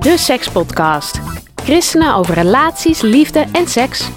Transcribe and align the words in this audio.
De 0.00 0.18
Sekspodcast. 0.18 1.20
Christenen 1.54 2.14
over 2.14 2.34
relaties, 2.34 3.00
liefde 3.00 3.46
en 3.52 3.68
seks. 3.68 4.08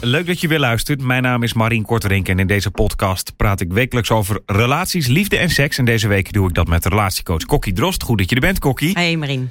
Leuk 0.00 0.26
dat 0.26 0.40
je 0.40 0.48
weer 0.48 0.58
luistert. 0.58 1.02
Mijn 1.02 1.22
naam 1.22 1.42
is 1.42 1.52
Marien 1.52 1.82
Korterink 1.82 2.28
en 2.28 2.38
in 2.38 2.46
deze 2.46 2.70
podcast 2.70 3.32
praat 3.36 3.60
ik 3.60 3.72
wekelijks 3.72 4.10
over 4.10 4.40
relaties, 4.46 5.06
liefde 5.06 5.36
en 5.36 5.50
seks. 5.50 5.78
En 5.78 5.84
deze 5.84 6.08
week 6.08 6.32
doe 6.32 6.48
ik 6.48 6.54
dat 6.54 6.66
met 6.66 6.84
relatiecoach 6.84 7.44
Kokkie 7.44 7.72
Drost. 7.72 8.02
Goed 8.02 8.18
dat 8.18 8.28
je 8.28 8.34
er 8.34 8.40
bent, 8.40 8.58
Kokkie. 8.58 8.92
Hey 8.92 9.16
Marien. 9.16 9.50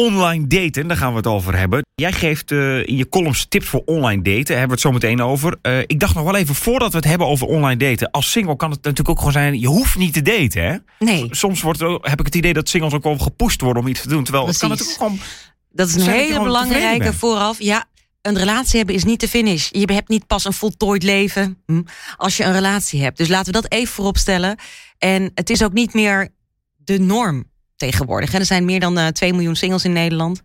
Online 0.00 0.46
daten, 0.46 0.88
daar 0.88 0.96
gaan 0.96 1.10
we 1.10 1.16
het 1.16 1.26
over 1.26 1.56
hebben. 1.56 1.82
Jij 1.94 2.12
geeft 2.12 2.50
uh, 2.50 2.86
in 2.86 2.96
je 2.96 3.08
columns 3.08 3.46
tips 3.48 3.66
voor 3.66 3.82
online 3.84 4.22
daten. 4.22 4.44
Daar 4.44 4.58
hebben 4.58 4.66
we 4.66 4.72
het 4.72 4.80
zo 4.80 4.92
meteen 4.92 5.22
over. 5.22 5.56
Uh, 5.62 5.78
ik 5.78 6.00
dacht 6.00 6.14
nog 6.14 6.24
wel 6.24 6.36
even, 6.36 6.54
voordat 6.54 6.90
we 6.90 6.96
het 6.96 7.06
hebben 7.06 7.26
over 7.26 7.46
online 7.46 7.76
daten. 7.76 8.10
Als 8.10 8.30
single 8.30 8.56
kan 8.56 8.70
het 8.70 8.82
natuurlijk 8.82 9.08
ook 9.08 9.18
gewoon 9.18 9.32
zijn, 9.32 9.60
je 9.60 9.66
hoeft 9.66 9.96
niet 9.96 10.12
te 10.12 10.22
daten, 10.22 10.64
hè? 10.64 10.76
Nee. 10.98 11.26
Soms 11.30 11.62
wordt 11.62 11.80
heb 11.80 12.20
ik 12.20 12.26
het 12.26 12.34
idee 12.34 12.52
dat 12.52 12.68
singles 12.68 12.92
ook 12.92 13.02
wel 13.02 13.18
gepusht 13.18 13.60
worden 13.60 13.82
om 13.82 13.88
iets 13.88 14.02
te 14.02 14.08
doen. 14.08 14.24
Terwijl 14.24 14.44
Precies. 14.44 14.62
het 14.62 14.70
kan 14.70 14.78
natuurlijk 14.78 15.06
gewoon... 15.06 15.28
Dat 15.70 15.88
is 15.88 15.94
een 15.94 16.12
hele 16.12 16.42
belangrijke 16.42 17.12
vooraf. 17.12 17.60
Ja, 17.60 17.84
een 18.22 18.38
relatie 18.38 18.76
hebben 18.76 18.94
is 18.94 19.04
niet 19.04 19.20
de 19.20 19.28
finish. 19.28 19.68
Je 19.70 19.92
hebt 19.92 20.08
niet 20.08 20.26
pas 20.26 20.44
een 20.44 20.52
voltooid 20.52 21.02
leven 21.02 21.62
hm, 21.66 21.82
als 22.16 22.36
je 22.36 22.44
een 22.44 22.52
relatie 22.52 23.02
hebt. 23.02 23.18
Dus 23.18 23.28
laten 23.28 23.52
we 23.52 23.60
dat 23.60 23.72
even 23.72 23.94
voorop 23.94 24.16
stellen. 24.16 24.58
En 24.98 25.30
het 25.34 25.50
is 25.50 25.62
ook 25.64 25.72
niet 25.72 25.94
meer 25.94 26.28
de 26.76 26.98
norm 26.98 27.52
tegenwoordig. 27.76 28.34
Er 28.34 28.44
zijn 28.44 28.64
meer 28.64 28.80
dan 28.80 28.98
eh 28.98 29.06
2 29.06 29.32
miljoen 29.32 29.56
singles 29.56 29.84
in 29.84 29.92
Nederland. 29.92 30.42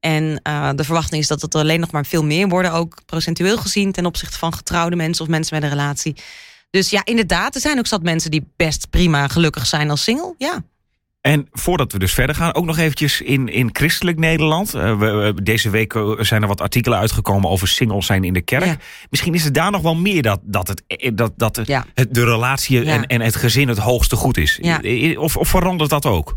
En 0.00 0.40
eh, 0.42 0.70
de 0.74 0.84
verwachting 0.84 1.20
is 1.22 1.28
dat 1.28 1.42
het 1.42 1.54
alleen 1.54 1.80
nog 1.80 1.90
maar 1.90 2.06
veel 2.06 2.24
meer 2.24 2.48
worden. 2.48 2.72
Ook 2.72 3.02
procentueel 3.06 3.56
gezien 3.58 3.92
ten 3.92 4.06
opzichte 4.06 4.38
van 4.38 4.54
getrouwde 4.54 4.96
mensen 4.96 5.24
of 5.24 5.30
mensen 5.30 5.54
met 5.54 5.64
een 5.64 5.70
relatie. 5.78 6.16
Dus 6.70 6.90
ja, 6.90 7.00
inderdaad, 7.04 7.54
er 7.54 7.60
zijn 7.60 7.78
ook 7.78 7.86
zat 7.86 8.02
mensen 8.02 8.30
die 8.30 8.46
best 8.56 8.90
prima 8.90 9.28
gelukkig 9.28 9.66
zijn 9.66 9.90
als 9.90 10.02
single. 10.02 10.34
Ja. 10.38 10.64
En 11.20 11.48
voordat 11.52 11.92
we 11.92 11.98
dus 11.98 12.12
verder 12.14 12.34
gaan, 12.34 12.54
ook 12.54 12.64
nog 12.64 12.78
eventjes 12.78 13.20
in, 13.20 13.48
in 13.48 13.70
christelijk 13.72 14.18
Nederland. 14.18 14.74
Eh, 14.74 14.98
we- 14.98 15.34
deze 15.42 15.70
week 15.70 15.94
eh, 15.94 16.10
zijn 16.18 16.42
er 16.42 16.48
wat 16.48 16.60
artikelen 16.60 16.98
uitgekomen 16.98 17.50
over 17.50 17.68
singles 17.68 18.06
zijn 18.06 18.24
in 18.24 18.32
de 18.32 18.40
kerk. 18.42 18.64
Ja. 18.64 18.76
Misschien 19.10 19.34
is 19.34 19.44
het 19.44 19.54
daar 19.54 19.70
nog 19.70 19.82
wel 19.82 19.94
meer 19.96 20.22
dat, 20.22 20.40
dat, 20.42 20.68
het, 20.68 20.82
eh, 20.86 21.10
dat, 21.14 21.32
dat 21.36 21.56
het, 21.56 21.66
Ja. 21.66 21.86
het- 21.94 22.14
de 22.14 22.24
relatie 22.24 22.84
Ja. 22.84 22.92
en, 22.92 23.06
en 23.06 23.20
het 23.20 23.36
gezin 23.36 23.68
het 23.68 23.78
hoogste 23.78 24.16
goed 24.16 24.36
is. 24.36 24.58
Eh, 24.60 25.20
Of, 25.20 25.36
of 25.36 25.48
verandert 25.48 25.90
dat 25.90 26.06
ook? 26.06 26.34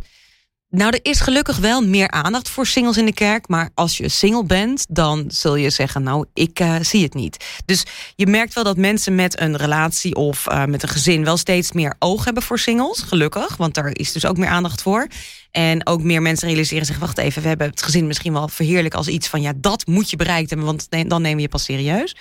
Nou, 0.70 0.92
er 0.92 1.00
is 1.02 1.20
gelukkig 1.20 1.58
wel 1.58 1.82
meer 1.82 2.12
aandacht 2.12 2.50
voor 2.50 2.68
singles 2.68 2.98
in 2.98 3.06
de 3.06 3.14
kerk. 3.14 3.48
Maar 3.48 3.70
als 3.74 3.98
je 3.98 4.10
single 4.10 4.44
bent, 4.44 4.86
dan 4.90 5.26
zul 5.28 5.56
je 5.56 5.70
zeggen: 5.70 6.04
Nou, 6.04 6.26
ik 6.34 6.60
eh, 6.60 6.76
zie 6.82 7.04
het 7.04 7.14
niet. 7.14 7.46
Dus 7.66 7.86
je 8.16 8.28
merkt 8.28 8.54
wel 8.54 8.64
dat 8.64 8.78
mensen 8.78 9.16
met 9.16 9.40
een 9.40 9.56
relatie 9.56 10.16
of 10.16 10.48
eh, 10.48 10.66
met 10.66 10.84
een 10.84 10.90
gezin 10.90 11.24
wel 11.24 11.38
steeds 11.38 11.72
meer 11.72 11.96
oog 12.00 12.26
hebben 12.26 12.44
voor 12.44 12.60
singles. 12.60 13.02
Gelukkig, 13.02 13.58
want 13.58 13.74
daar 13.74 13.90
is 13.94 14.12
dus 14.12 14.26
ook 14.26 14.38
meer 14.38 14.50
aandacht 14.50 14.82
voor. 14.82 15.08
En 15.52 15.88
ook 15.88 16.02
meer 16.02 16.22
mensen 16.22 16.48
realiseren 16.48 16.86
zich: 16.86 17.00
Wacht 17.00 17.18
even, 17.18 17.42
we 17.42 17.48
hebben 17.48 17.70
het 17.70 17.82
gezin 17.82 18.08
misschien 18.08 18.34
wel 18.34 18.48
verheerlijk 18.48 18.94
als 18.94 19.08
iets 19.08 19.28
van: 19.28 19.42
Ja, 19.42 19.54
dat 19.56 19.86
moet 19.86 20.10
je 20.10 20.16
bereikt 20.16 20.50
hebben, 20.50 20.68
want 20.68 20.88
dan 20.90 21.22
nemen 21.22 21.36
we 21.36 21.42
je 21.42 21.50
pas 21.50 21.64
serieus. 21.64 22.16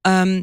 Ehm, 0.00 0.42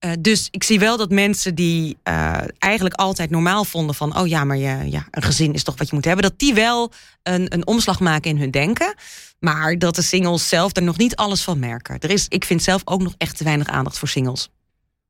eh, 0.00 0.10
dus 0.18 0.48
ik 0.50 0.64
zie 0.64 0.78
wel 0.78 0.96
dat 0.96 1.10
mensen 1.10 1.54
die 1.54 1.96
eh, 2.02 2.36
eigenlijk 2.58 2.94
altijd 2.94 3.30
normaal 3.30 3.64
vonden 3.64 3.94
van... 3.94 4.18
oh 4.18 4.26
ja, 4.26 4.44
maar 4.44 4.56
je, 4.56 4.90
ja, 4.90 5.06
een 5.10 5.22
gezin 5.22 5.52
is 5.52 5.62
toch 5.62 5.78
wat 5.78 5.88
je 5.88 5.94
moet 5.94 6.04
hebben... 6.04 6.24
dat 6.24 6.38
die 6.38 6.54
wel 6.54 6.92
een, 7.22 7.54
een 7.54 7.66
omslag 7.66 8.00
maken 8.00 8.30
in 8.30 8.38
hun 8.38 8.50
denken. 8.50 8.94
Maar 9.38 9.78
dat 9.78 9.94
de 9.94 10.02
singles 10.02 10.48
zelf 10.48 10.76
er 10.76 10.82
nog 10.82 10.98
niet 10.98 11.16
alles 11.16 11.42
van 11.42 11.58
merken. 11.58 11.98
Er 11.98 12.10
is, 12.10 12.26
ik 12.28 12.44
vind 12.44 12.62
zelf 12.62 12.82
ook 12.84 13.02
nog 13.02 13.14
echt 13.18 13.36
te 13.36 13.44
weinig 13.44 13.66
aandacht 13.66 13.98
voor 13.98 14.08
singles. 14.08 14.48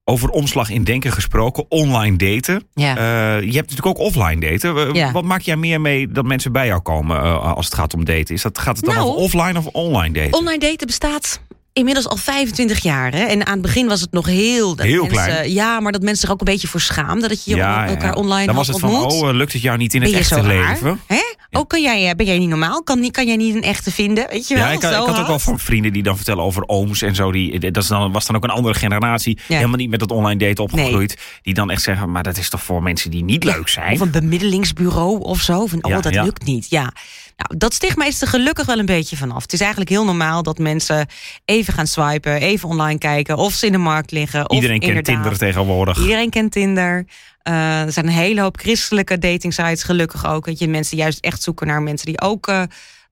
Over 0.05 0.28
omslag 0.28 0.71
in 0.71 0.84
denken 0.84 1.12
gesproken, 1.12 1.65
online 1.69 2.17
daten. 2.17 2.69
Ja. 2.75 2.97
Eh, 2.97 3.45
je 3.45 3.57
hebt 3.57 3.71
natuurlijk 3.71 3.99
ook 3.99 4.07
offline 4.07 4.41
daten. 4.41 4.95
Ja. 4.95 5.12
Wat 5.12 5.25
maak 5.25 5.41
jij 5.41 5.57
meer 5.57 5.81
mee 5.81 6.09
dat 6.09 6.25
mensen 6.25 6.53
bij 6.53 6.67
jou 6.67 6.81
komen 6.81 7.43
als 7.55 7.65
het 7.65 7.75
gaat 7.75 7.95
om 7.95 8.05
daten? 8.05 8.34
Is 8.34 8.43
dat, 8.43 8.59
gaat 8.59 8.77
het 8.77 8.84
dan 8.84 8.95
Nou, 8.95 9.09
over 9.09 9.21
offline 9.21 9.59
of 9.59 9.67
online 9.67 10.15
daten? 10.15 10.39
Online 10.39 10.59
daten 10.59 10.87
bestaat 10.87 11.41
inmiddels 11.72 12.08
al 12.08 12.16
25 12.16 12.82
jaar. 12.82 13.12
Hè? 13.12 13.25
En 13.25 13.47
aan 13.47 13.53
het 13.53 13.62
begin 13.62 13.86
was 13.86 14.00
het 14.00 14.12
nog 14.12 14.26
heel... 14.26 14.75
dat 14.76 14.86
Heel 14.86 15.03
mensen, 15.04 15.25
klein. 15.25 15.53
Ja, 15.53 15.81
maar 15.81 15.92
dat 15.92 16.03
mensen 16.03 16.20
zich 16.20 16.31
ook 16.31 16.38
een 16.41 16.44
beetje 16.53 16.69
voor 16.69 16.81
schaamden... 16.81 17.28
dat 17.28 17.44
je 17.44 17.56
elkaar 17.60 18.14
online 18.14 18.47
Dan 18.47 18.54
was 18.54 18.66
het 18.69 18.78
van, 18.78 18.91
oh, 18.94 19.28
eh, 19.28 19.34
lukt 19.34 19.53
het 19.53 19.62
jou 19.62 19.78
niet 19.78 19.94
in 19.94 20.03
het 20.03 20.12
echte 20.12 20.42
leven? 20.42 21.00
Hè? 21.06 21.20
Oh, 21.53 21.66
kan 21.66 21.82
jij, 21.82 22.09
eh, 22.09 22.14
ben 22.14 22.26
jij 22.26 22.38
niet 22.38 22.48
normaal? 22.48 22.82
Kan, 22.82 23.10
kan 23.10 23.26
jij 23.26 23.36
niet 23.36 23.54
een 23.54 23.62
echte 23.62 23.91
vinden? 23.91 24.26
Weet 24.30 24.48
je 24.48 24.54
wel? 24.54 24.64
Ja, 24.64 24.70
ik, 24.70 24.82
had- 24.82 24.92
ik 24.92 24.98
had 25.14 25.19
ook 25.19 25.26
wel 25.26 25.38
van 25.38 25.59
vrienden 25.59 25.92
die 25.92 26.03
dan 26.03 26.16
vertellen 26.16 26.44
over 26.44 26.62
ooms 26.66 27.03
en 27.03 27.14
zo. 27.14 27.32
Die, 27.32 27.59
dat 27.70 27.82
is 27.82 27.88
dan, 27.88 28.12
was 28.12 28.26
dan 28.26 28.36
ook 28.36 28.44
een 28.44 28.50
andere 28.50 28.75
generatie. 28.75 29.38
Ja. 29.48 29.54
Helemaal 29.56 29.76
niet 29.76 29.91
met 29.91 30.00
dat 30.00 30.10
online 30.10 30.38
daten 30.38 30.64
opgegroeid. 30.64 31.16
Die 31.42 31.54
dan 31.54 31.70
echt 31.70 31.82
zeggen, 31.82 32.10
maar 32.10 32.22
dat 32.22 32.36
is 32.38 32.48
toch 32.50 32.62
voor 32.62 32.82
mensen 32.82 33.10
die 33.10 33.25
niet 33.25 33.44
leuk 33.44 33.69
zijn? 33.69 33.92
Of 33.92 34.00
een 34.00 34.10
bemiddelingsbureau 34.10 35.20
of 35.20 35.41
zo. 35.41 35.66
Van, 35.66 35.84
oh, 35.84 35.91
Ja, 35.91 36.00
dat 36.00 36.12
ja. 36.14 36.22
lukt 36.22 36.44
niet. 36.44 36.66
Ja. 36.70 36.92
Nou, 37.41 37.59
dat 37.59 37.75
stigma 37.75 38.06
is 38.06 38.21
er 38.21 38.28
gelukkig 38.28 38.67
wel 38.67 38.78
een 38.78 38.87
beetje 38.87 39.17
vanaf. 39.17 39.43
Het 39.43 39.53
is 39.53 39.61
eigenlijk 39.61 39.91
heel 39.91 40.05
normaal 40.05 40.43
dat 40.43 40.59
mensen 40.59 41.06
even 41.45 41.73
gaan 41.73 41.87
swipen, 41.87 42.41
even 42.41 42.69
online 42.69 42.99
kijken, 42.99 43.37
of 43.37 43.53
ze 43.53 43.67
in 43.67 43.73
de 43.73 43.78
markt 43.78 44.11
liggen. 44.11 44.51
Of 44.51 44.56
Iedereen 44.56 44.81
kent 44.81 45.05
Tinder 45.05 45.39
tegenwoordig. 45.39 45.99
Iedereen 45.99 46.31
kent 46.31 46.53
Tinder. 46.53 47.06
Eh, 47.43 47.83
er 47.83 47.93
zijn 47.93 48.06
een 48.06 48.12
hele 48.12 48.41
hoop 48.41 48.59
christelijke 48.59 49.19
dating 49.19 49.55
sites, 49.55 49.83
gelukkig 49.83 50.27
ook. 50.27 50.47
Dat 50.47 50.59
je 50.59 50.69
mensen 50.69 50.97
juist 50.97 51.21
echt 51.21 51.43
zoeken 51.43 51.67
naar 51.67 51.83
mensen 51.83 52.06
die 52.06 52.21
ook 52.21 52.49
eh, 52.49 52.62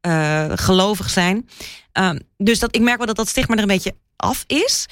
eh, 0.00 0.53
gelovig 0.55 1.10
zijn. 1.10 1.49
Ehm, 1.93 2.19
dus 2.37 2.59
dat, 2.59 2.75
ik 2.75 2.81
merk 2.81 2.97
wel 2.97 3.06
dat 3.06 3.16
dat 3.16 3.28
stigma 3.28 3.55
er 3.55 3.62
een 3.62 3.69
beetje 3.69 3.95
af 4.16 4.45
is. 4.47 4.87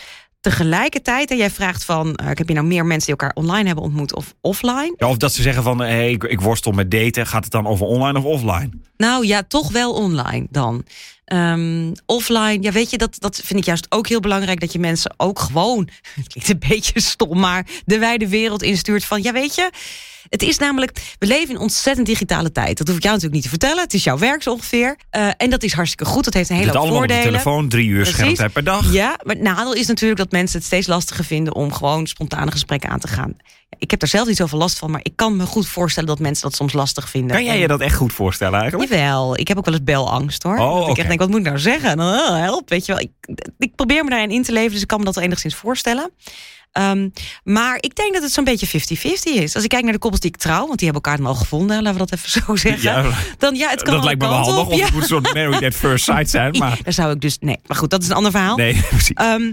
Tegelijkertijd, 0.46 1.30
en 1.30 1.36
jij 1.36 1.50
vraagt 1.50 1.84
van, 1.84 2.14
eh, 2.14 2.26
heb 2.26 2.48
je 2.48 2.54
nou 2.54 2.66
meer 2.66 2.86
mensen 2.86 3.06
die 3.06 3.16
elkaar 3.20 3.42
online 3.44 3.66
hebben 3.66 3.84
ontmoet 3.84 4.14
of 4.14 4.34
offline? 4.40 4.94
Ja, 4.96 5.08
of 5.08 5.16
dat 5.16 5.32
ze 5.32 5.42
zeggen 5.42 5.62
van, 5.62 5.78
hey, 5.78 6.10
ik, 6.10 6.24
ik 6.24 6.40
worstel 6.40 6.72
met 6.72 6.90
daten. 6.90 7.26
Gaat 7.26 7.42
het 7.42 7.52
dan 7.52 7.66
over 7.66 7.86
online 7.86 8.18
of 8.18 8.24
offline? 8.24 8.70
Nou 8.96 9.26
ja, 9.26 9.42
toch 9.42 9.72
wel 9.72 9.92
online 9.92 10.46
dan. 10.50 10.84
Ehm, 11.24 11.92
offline, 12.06 12.58
ja, 12.60 12.72
weet 12.72 12.90
je, 12.90 12.98
dat, 12.98 13.16
dat 13.20 13.40
vind 13.44 13.60
ik 13.60 13.66
juist 13.66 13.86
ook 13.88 14.08
heel 14.08 14.20
belangrijk. 14.20 14.60
Dat 14.60 14.72
je 14.72 14.78
mensen 14.78 15.14
ook 15.16 15.38
gewoon, 15.38 15.88
het 16.14 16.28
klinkt 16.28 16.48
een 16.48 16.68
beetje 16.68 17.00
stom, 17.00 17.38
maar 17.38 17.66
de 17.84 17.98
wijde 17.98 18.28
wereld 18.28 18.62
instuurt 18.62 19.04
van, 19.04 19.22
ja, 19.22 19.32
weet 19.32 19.54
je. 19.54 19.70
Het 20.28 20.42
is 20.42 20.58
namelijk, 20.58 21.14
we 21.18 21.26
leven 21.26 21.48
in 21.48 21.54
een 21.54 21.60
ontzettend 21.60 22.06
digitale 22.06 22.52
tijd. 22.52 22.78
Dat 22.78 22.86
hoef 22.86 22.96
ik 22.96 23.02
jou 23.02 23.14
natuurlijk 23.14 23.42
niet 23.42 23.52
te 23.52 23.58
vertellen. 23.58 23.82
Het 23.82 23.94
is 23.94 24.04
jouw 24.04 24.18
werk 24.18 24.42
zo 24.42 24.50
ongeveer. 24.50 24.96
Eh, 25.10 25.28
en 25.36 25.50
dat 25.50 25.62
is 25.62 25.72
hartstikke 25.72 26.04
goed. 26.12 26.24
Dat 26.24 26.34
heeft 26.34 26.50
een 26.50 26.56
hele 26.56 26.70
hoop 26.70 26.76
allemaal 26.80 27.02
op 27.02 27.08
de 27.08 27.14
voordelen. 27.14 27.40
telefoon, 27.42 27.68
drie 27.68 27.88
uur 27.88 28.06
schermtijd 28.06 28.52
per 28.52 28.64
dag. 28.64 28.92
Ja, 28.92 29.18
maar 29.22 29.34
het 29.34 29.44
nadeel 29.44 29.74
is 29.74 29.86
natuurlijk 29.86 30.20
dat 30.20 30.30
mensen 30.30 30.58
het 30.58 30.66
steeds 30.66 30.86
lastiger 30.86 31.24
vinden 31.24 31.54
om 31.54 31.72
gewoon 31.72 32.06
spontane 32.06 32.50
gesprekken 32.50 32.90
aan 32.90 33.00
te 33.00 33.08
gaan. 33.08 33.36
Ik 33.78 33.90
heb 33.90 34.00
daar 34.00 34.08
zelf 34.08 34.26
niet 34.26 34.36
zoveel 34.36 34.58
last 34.58 34.78
van, 34.78 34.90
maar 34.90 35.00
ik 35.02 35.12
kan 35.16 35.36
me 35.36 35.46
goed 35.46 35.66
voorstellen 35.66 36.08
dat 36.08 36.18
mensen 36.18 36.42
dat 36.42 36.54
soms 36.54 36.72
lastig 36.72 37.08
vinden. 37.08 37.36
Kan 37.36 37.44
jij 37.44 37.58
je 37.58 37.68
dat 37.68 37.80
echt 37.80 37.94
goed 37.94 38.12
voorstellen 38.12 38.60
eigenlijk? 38.60 38.90
Jawel, 38.90 39.38
ik 39.38 39.48
heb 39.48 39.56
ook 39.58 39.64
wel 39.64 39.74
eens 39.74 39.84
belangst 39.84 40.42
hoor. 40.42 40.58
Oh, 40.58 40.80
Dat 40.80 40.88
ik 40.88 40.98
echt 40.98 41.08
denk, 41.08 41.20
wat 41.20 41.28
moet 41.28 41.38
ik 41.38 41.44
nou 41.44 41.58
zeggen? 41.58 42.00
Oh, 42.00 42.36
help, 42.36 42.68
weet 42.68 42.86
je 42.86 42.92
wel. 42.92 43.00
Ik, 43.00 43.10
ik 43.58 43.74
probeer 43.74 44.04
me 44.04 44.10
daarin 44.10 44.30
in 44.30 44.42
te 44.42 44.52
leven, 44.52 44.72
dus 44.72 44.80
ik 44.80 44.86
kan 44.86 44.98
me 44.98 45.04
dat 45.04 45.14
wel 45.14 45.24
enigszins 45.24 45.54
voorstellen. 45.54 46.10
Ehm, 46.76 47.08
maar 47.44 47.76
ik 47.80 47.94
denk 47.94 48.12
dat 48.12 48.22
het 48.22 48.32
zo'n 48.32 48.44
beetje 48.44 48.66
50-50 48.66 49.42
is. 49.42 49.54
Als 49.54 49.64
ik 49.64 49.70
kijk 49.70 49.82
naar 49.82 49.92
de 49.92 49.98
koppels 49.98 50.20
die 50.20 50.30
ik 50.30 50.36
trouw, 50.36 50.66
want 50.66 50.78
die 50.78 50.88
hebben 50.88 51.02
elkaar 51.02 51.16
dan 51.16 51.26
al 51.26 51.34
gevonden, 51.34 51.82
laten 51.82 52.00
we 52.00 52.06
dat 52.06 52.18
even 52.18 52.30
zo 52.30 52.56
zeggen. 52.56 52.82
Ja, 52.82 53.12
dan 53.38 53.54
ja, 53.54 53.70
het 53.70 53.82
kan 53.82 53.94
dat 53.94 54.04
lijkt 54.04 54.20
me 54.20 54.28
wel 54.28 54.36
handig. 54.36 54.66
Of 54.66 54.76
ja. 54.76 54.84
het 54.84 54.92
moet 54.92 55.02
een 55.02 55.08
soort 55.08 55.34
married 55.34 55.62
at 55.62 55.74
first 55.74 56.04
sight 56.04 56.30
zijn. 56.30 56.56
Maar 56.58 56.78
Daar 56.82 56.92
zou 56.92 57.12
ik 57.12 57.20
dus. 57.20 57.38
Nee, 57.40 57.58
maar 57.66 57.76
goed, 57.76 57.90
dat 57.90 58.02
is 58.02 58.08
een 58.08 58.14
ander 58.14 58.30
verhaal. 58.30 58.56
nee, 58.56 58.82
precies. 58.90 59.14
Ehm, 59.14 59.52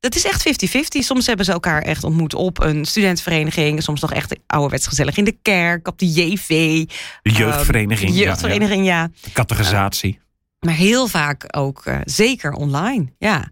dat 0.00 0.14
is 0.14 0.24
echt 0.24 0.66
50-50. 0.66 0.80
Soms 0.98 1.26
hebben 1.26 1.44
ze 1.44 1.52
elkaar 1.52 1.82
echt 1.82 2.04
ontmoet 2.04 2.34
op 2.34 2.62
een 2.62 2.84
studentenvereniging. 2.84 3.82
Soms 3.82 4.00
nog 4.00 4.12
echt 4.12 4.36
ouderwets 4.46 4.86
gezellig 4.86 5.16
in 5.16 5.24
de 5.24 5.36
kerk, 5.42 5.88
op 5.88 5.98
de 5.98 6.12
JV. 6.12 6.48
De 7.22 7.30
jeugdvereniging. 7.30 8.10
Ja, 8.10 8.24
jeugdvereniging, 8.24 8.86
ja. 8.86 9.10
ja. 9.22 9.30
Categorisatie. 9.32 10.20
Maar 10.60 10.74
heel 10.74 11.06
vaak 11.06 11.44
ook 11.56 11.82
eh, 11.84 11.98
zeker 12.04 12.52
online. 12.52 13.12
Ja. 13.18 13.50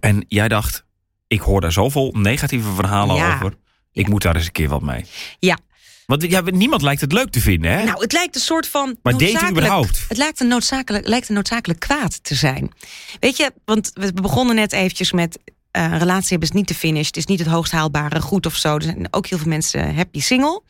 En 0.00 0.24
jij 0.28 0.48
dacht, 0.48 0.85
ik 1.26 1.40
hoor 1.40 1.60
daar 1.60 1.72
zoveel 1.72 2.10
negatieve 2.12 2.72
verhalen 2.72 3.16
Ja. 3.16 3.34
over. 3.34 3.54
Ik 3.92 4.08
moet 4.08 4.22
daar 4.22 4.36
eens 4.36 4.46
een 4.46 4.52
keer 4.52 4.68
wat 4.68 4.82
mee. 4.82 5.04
Ja. 5.38 5.58
Want 6.06 6.22
ja, 6.30 6.40
niemand 6.40 6.82
lijkt 6.82 7.00
het 7.00 7.12
leuk 7.12 7.30
te 7.30 7.40
vinden, 7.40 7.70
hè? 7.70 7.84
Nou, 7.84 8.00
het 8.00 8.12
lijkt 8.12 8.34
een 8.34 8.40
soort 8.40 8.68
van. 8.68 8.96
Maar 9.02 9.14
überhaupt? 9.50 10.04
Het 10.08 10.16
lijkt 10.18 10.40
een, 10.40 10.48
noodzakelijk, 10.48 11.06
lijkt 11.08 11.28
een 11.28 11.34
noodzakelijk 11.34 11.80
kwaad 11.80 12.24
te 12.24 12.34
zijn. 12.34 12.72
Weet 13.20 13.36
je, 13.36 13.52
want 13.64 13.90
we 13.94 14.12
begonnen 14.12 14.54
net 14.54 14.72
eventjes 14.72 15.12
met. 15.12 15.38
eh, 15.70 15.82
een 15.82 15.98
relatie 15.98 16.28
hebben 16.28 16.48
is 16.48 16.54
niet 16.54 16.68
de 16.68 16.74
finish. 16.74 17.06
Het 17.06 17.16
is 17.16 17.26
niet 17.26 17.38
het 17.38 17.48
hoogst 17.48 17.72
haalbare 17.72 18.20
goed 18.20 18.46
of 18.46 18.54
zo. 18.56 18.74
Er 18.76 18.82
zijn 18.82 19.08
ook 19.10 19.26
heel 19.26 19.38
veel 19.38 19.48
mensen 19.48 19.94
happy 19.94 20.20
single. 20.20 20.62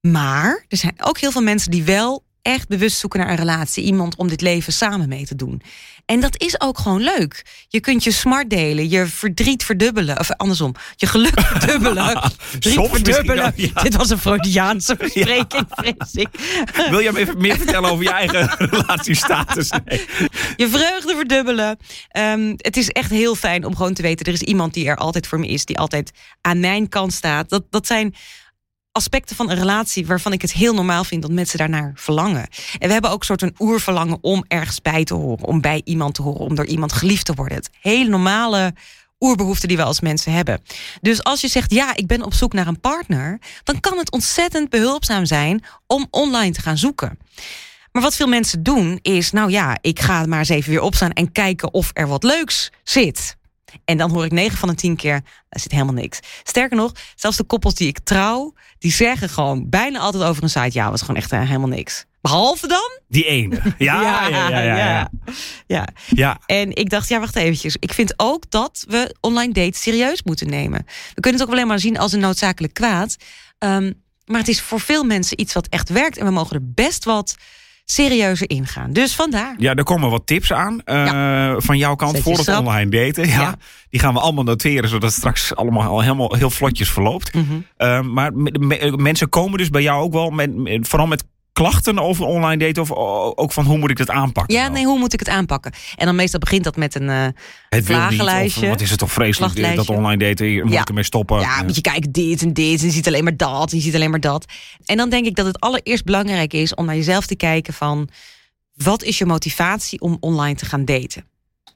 Maar 0.00 0.64
er 0.68 0.76
zijn 0.76 0.94
ook 1.02 1.18
heel 1.18 1.30
veel 1.32 1.42
mensen 1.42 1.70
die 1.70 1.84
wel 1.84 2.24
echt 2.42 2.68
bewust 2.68 2.98
zoeken 2.98 3.20
naar 3.20 3.30
een 3.30 3.36
relatie. 3.36 3.84
Iemand 3.84 4.16
om 4.16 4.28
dit 4.28 4.40
leven 4.40 4.72
samen 4.72 5.08
mee 5.08 5.26
te 5.26 5.36
doen. 5.36 5.62
En 6.10 6.20
dat 6.20 6.40
is 6.42 6.60
ook 6.60 6.78
gewoon 6.78 7.00
leuk. 7.00 7.44
Je 7.68 7.80
kunt 7.80 8.04
je 8.04 8.12
smart 8.12 8.50
delen, 8.50 8.88
je 8.88 9.06
verdriet 9.06 9.64
verdubbelen. 9.64 10.18
Of 10.18 10.30
andersom, 10.30 10.74
je 10.96 11.06
geluk 11.06 11.40
verdubbelen. 11.50 12.32
Soms 12.58 12.88
verdubbelen. 12.88 13.52
ja. 13.56 13.82
Dit 13.82 13.96
was 13.96 14.10
een 14.10 14.18
Freudiaanse 14.18 14.96
verspreking, 15.00 15.66
vrees 15.70 16.14
ik. 16.14 16.28
Wil 16.90 16.98
je 16.98 17.12
me 17.12 17.18
even 17.18 17.40
meer 17.40 17.56
vertellen 17.56 17.90
over 17.90 18.04
je 18.04 18.10
eigen 18.10 18.48
relatiestatus? 18.58 19.70
Nee. 19.84 20.06
Je 20.56 20.68
vreugde 20.68 21.14
verdubbelen. 21.14 21.78
Ehm, 22.08 22.54
het 22.56 22.76
is 22.76 22.88
echt 22.88 23.10
heel 23.10 23.34
fijn 23.34 23.64
om 23.64 23.76
gewoon 23.76 23.94
te 23.94 24.02
weten... 24.02 24.26
er 24.26 24.32
is 24.32 24.42
iemand 24.42 24.74
die 24.74 24.86
er 24.86 24.96
altijd 24.96 25.26
voor 25.26 25.38
me 25.38 25.46
is. 25.46 25.64
Die 25.64 25.78
altijd 25.78 26.10
aan 26.40 26.60
mijn 26.60 26.88
kant 26.88 27.12
staat. 27.12 27.48
Dat, 27.48 27.64
dat 27.70 27.86
zijn 27.86 28.14
aspecten 28.92 29.36
van 29.36 29.50
een 29.50 29.58
relatie 29.58 30.06
waarvan 30.06 30.32
ik 30.32 30.42
het 30.42 30.52
heel 30.52 30.74
normaal 30.74 31.04
vind 31.04 31.22
dat 31.22 31.30
mensen 31.30 31.58
daarnaar 31.58 31.92
verlangen. 31.94 32.48
En 32.78 32.86
we 32.86 32.92
hebben 32.92 33.10
ook 33.10 33.24
soort 33.24 33.42
een 33.42 33.54
oerverlangen 33.58 34.18
om 34.20 34.44
ergens 34.48 34.82
bij 34.82 35.04
te 35.04 35.14
horen, 35.14 35.44
om 35.44 35.60
bij 35.60 35.80
iemand 35.84 36.14
te 36.14 36.22
horen, 36.22 36.40
om 36.40 36.54
door 36.54 36.66
iemand 36.66 36.92
geliefd 36.92 37.24
te 37.24 37.34
worden. 37.34 37.56
Het 37.56 37.70
hele 37.80 38.08
normale 38.08 38.74
oerbehoefte 39.20 39.66
die 39.66 39.76
we 39.76 39.82
als 39.82 40.00
mensen 40.00 40.32
hebben. 40.32 40.62
Dus 41.00 41.22
als 41.22 41.40
je 41.40 41.48
zegt 41.48 41.72
ja, 41.72 41.96
ik 41.96 42.06
ben 42.06 42.22
op 42.22 42.34
zoek 42.34 42.52
naar 42.52 42.66
een 42.66 42.80
partner, 42.80 43.38
dan 43.64 43.80
kan 43.80 43.98
het 43.98 44.10
ontzettend 44.10 44.70
behulpzaam 44.70 45.24
zijn 45.24 45.64
om 45.86 46.06
online 46.10 46.52
te 46.52 46.60
gaan 46.60 46.78
zoeken. 46.78 47.18
Maar 47.92 48.02
wat 48.02 48.16
veel 48.16 48.28
mensen 48.28 48.62
doen 48.62 48.98
is, 49.02 49.30
nou 49.30 49.50
ja, 49.50 49.78
ik 49.80 50.00
ga 50.00 50.26
maar 50.26 50.38
eens 50.38 50.48
even 50.48 50.70
weer 50.70 50.80
opstaan 50.80 51.12
en 51.12 51.32
kijken 51.32 51.74
of 51.74 51.90
er 51.92 52.06
wat 52.06 52.22
leuks 52.22 52.70
zit. 52.84 53.36
En 53.84 53.96
dan 53.96 54.10
hoor 54.10 54.24
ik 54.24 54.32
9 54.32 54.58
van 54.58 54.68
de 54.68 54.74
10 54.74 54.96
keer, 54.96 55.20
daar 55.48 55.60
zit 55.60 55.72
helemaal 55.72 55.94
niks. 55.94 56.18
Sterker 56.42 56.76
nog, 56.76 56.92
zelfs 57.14 57.36
de 57.36 57.44
koppels 57.44 57.74
die 57.74 57.88
ik 57.88 57.98
trouw, 57.98 58.54
die 58.78 58.92
zeggen 58.92 59.28
gewoon 59.28 59.68
bijna 59.68 59.98
altijd 59.98 60.22
over 60.24 60.42
een 60.42 60.50
site, 60.50 60.70
ja, 60.78 60.90
was 60.90 61.00
gewoon 61.00 61.16
echt 61.16 61.32
eh, 61.32 61.40
helemaal 61.40 61.68
niks. 61.68 62.06
Behalve 62.20 62.66
dan? 62.66 63.00
Die 63.08 63.24
ene. 63.24 63.60
Ja, 63.78 64.02
ja, 64.02 64.28
ja. 64.28 64.48
ja, 64.48 64.60
ja, 64.60 64.76
ja. 64.76 65.10
ja. 65.66 65.88
Ja. 66.08 66.40
En 66.46 66.74
ik 66.76 66.90
dacht, 66.90 67.08
ja, 67.08 67.20
wacht 67.20 67.36
eventjes. 67.36 67.76
Ik 67.78 67.92
vind 67.92 68.14
ook 68.16 68.50
dat 68.50 68.84
we 68.88 69.16
online 69.20 69.52
dates 69.52 69.82
serieus 69.82 70.22
moeten 70.22 70.48
nemen. 70.48 70.86
We 71.14 71.20
kunnen 71.20 71.40
het 71.40 71.48
ook 71.48 71.54
alleen 71.54 71.66
maar 71.66 71.78
zien 71.78 71.98
als 71.98 72.12
een 72.12 72.20
noodzakelijk 72.20 72.74
kwaad. 72.74 73.16
Ehm, 73.58 73.92
maar 74.24 74.38
het 74.38 74.48
is 74.48 74.60
voor 74.60 74.80
veel 74.80 75.04
mensen 75.04 75.40
iets 75.40 75.54
wat 75.54 75.66
echt 75.68 75.88
werkt. 75.88 76.16
En 76.16 76.24
we 76.24 76.30
mogen 76.30 76.56
er 76.56 76.72
best 76.72 77.04
wat 77.04 77.36
serieuzer 77.90 78.50
ingaan. 78.50 78.92
Dus 78.92 79.14
vandaar. 79.14 79.54
Ja, 79.58 79.74
er 79.74 79.82
komen 79.84 80.10
wat 80.10 80.26
tips 80.26 80.52
aan 80.52 80.80
eh, 80.84 81.54
van 81.56 81.78
jouw 81.78 81.94
kant 81.94 82.14
Zet 82.14 82.22
voor 82.22 82.36
het 82.38 82.56
online 82.58 82.90
daten. 82.90 83.26
Ja, 83.28 83.40
Ja. 83.40 83.54
Die 83.90 84.00
gaan 84.00 84.14
we 84.14 84.20
allemaal 84.20 84.44
noteren, 84.44 84.88
zodat 84.88 85.08
het 85.10 85.18
straks 85.18 85.54
allemaal 85.54 85.82
al 85.88 86.00
helemaal 86.00 86.34
heel 86.34 86.50
vlotjes 86.50 86.90
verloopt. 86.90 87.34
Mhm. 87.34 87.44
Eh, 87.76 88.00
maar 88.00 88.32
me- 88.34 88.54
me- 88.58 88.92
mensen 88.96 89.28
komen 89.28 89.58
dus 89.58 89.70
bij 89.70 89.82
jou 89.82 90.02
ook 90.02 90.12
wel 90.12 90.30
met, 90.30 90.56
met- 90.56 90.88
vooral 90.88 91.06
met 91.06 91.24
klachten 91.62 91.98
over 91.98 92.24
online 92.24 92.56
daten 92.64 92.82
of 92.82 92.92
ook 93.36 93.52
van 93.52 93.64
hoe 93.64 93.78
moet 93.78 93.90
ik 93.90 93.96
dat 93.96 94.10
aanpakken? 94.10 94.54
Ja, 94.54 94.60
nou? 94.62 94.72
nee, 94.74 94.84
hoe 94.84 94.98
moet 94.98 95.12
ik 95.12 95.18
het 95.18 95.28
aanpakken? 95.28 95.72
En 95.96 96.06
dan 96.06 96.14
meestal 96.14 96.40
begint 96.40 96.64
dat 96.64 96.76
met 96.76 96.94
een 96.94 97.08
het 97.08 97.34
wil 97.68 97.78
niet, 97.78 97.86
vlagenlijstje. 97.86 98.62
of 98.62 98.68
wat 98.68 98.80
is 98.80 98.90
het 98.90 98.98
toch 98.98 99.12
vreselijk 99.12 99.76
dat 99.76 99.88
online 99.88 100.16
daten, 100.24 100.62
moet 100.62 100.72
Ja. 100.72 100.80
ik 100.80 100.88
ermee 100.88 101.04
stoppen. 101.04 101.40
Ja, 101.40 101.62
moet 101.62 101.74
je 101.74 101.80
kijken, 101.80 102.12
dit 102.12 102.42
en 102.42 102.52
dit. 102.52 102.80
En 102.80 102.86
je 102.86 102.92
ziet 102.92 103.06
alleen 103.06 103.24
maar 103.24 103.36
dat. 103.36 103.70
En 103.70 103.76
je 103.76 103.82
ziet 103.82 103.94
alleen 103.94 104.10
maar 104.10 104.20
dat. 104.20 104.44
En 104.84 104.96
dan 104.96 105.10
denk 105.10 105.26
ik 105.26 105.34
dat 105.36 105.46
het 105.46 105.60
allereerst 105.60 106.04
belangrijk 106.04 106.52
is 106.52 106.74
om 106.74 106.84
naar 106.84 106.96
jezelf 106.96 107.26
te 107.26 107.36
kijken 107.36 107.74
van... 107.74 108.08
wat 108.74 109.02
is 109.02 109.18
je 109.18 109.26
motivatie 109.26 110.00
om 110.00 110.16
online 110.20 110.54
te 110.54 110.64
gaan 110.64 110.84
daten? 110.84 111.24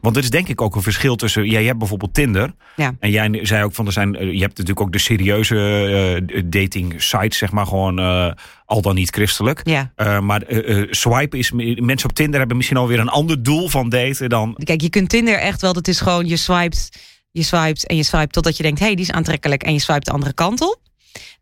Want 0.05 0.17
er 0.17 0.23
is 0.23 0.31
denk 0.31 0.49
ik 0.49 0.61
ook 0.61 0.75
een 0.75 0.83
verschil 0.83 1.17
tussen. 1.17 1.47
Jij 1.51 1.65
hebt 1.65 1.79
bijvoorbeeld 1.79 2.15
Tinder. 2.15 2.55
Ja. 2.77 2.95
En 3.01 3.11
jij 3.11 3.39
zei 3.43 3.65
ook 3.65 3.75
van 3.75 3.87
er 3.87 3.93
zijn. 3.93 4.15
eh, 4.17 4.21
Je 4.33 4.41
hebt 4.41 4.59
natuurlijk 4.59 4.81
ook 4.81 4.93
de 4.93 4.99
serieuze 4.99 5.57
eh, 6.25 6.43
dating 6.45 7.03
sites, 7.03 7.39
zeg 7.39 7.53
maar, 7.53 7.67
gewoon 7.67 7.99
eh, 7.99 8.31
al 8.67 8.83
dan 8.83 8.95
niet 8.95 9.11
christelijk. 9.11 9.61
Ja. 9.65 9.93
Eh, 9.97 10.21
maar 10.21 10.43
eh, 10.43 10.79
eh, 10.81 10.87
swipe 10.91 11.39
is. 11.39 11.51
Mensen 11.77 12.09
op 12.09 12.15
Tinder 12.15 12.39
hebben 12.39 12.57
misschien 12.57 12.77
alweer 12.79 12.99
een 13.01 13.09
ander 13.09 13.43
doel 13.43 13.69
van 13.69 13.89
daten 13.89 14.29
dan. 14.29 14.55
Kijk, 14.65 14.81
je 14.81 14.91
kunt 14.91 15.09
Tinder 15.09 15.39
echt 15.39 15.61
wel... 15.61 15.73
dat 15.73 15.89
is 15.89 16.01
gewoon, 16.01 16.27
je 16.27 16.37
swipet, 16.37 16.89
je 17.31 17.43
swipet 17.43 17.87
en 17.87 17.97
je 17.97 18.03
swipet... 18.03 18.33
totdat 18.33 18.57
je 18.57 18.63
denkt, 18.63 18.79
hé, 18.79 18.87
hey, 18.87 18.95
die 18.95 19.05
is 19.05 19.11
aantrekkelijk... 19.13 19.63
en 19.63 19.73
je 19.73 19.79
swipet 19.81 20.05
de 20.05 20.11
andere 20.13 20.33
kant 20.35 20.61
op. 20.61 20.79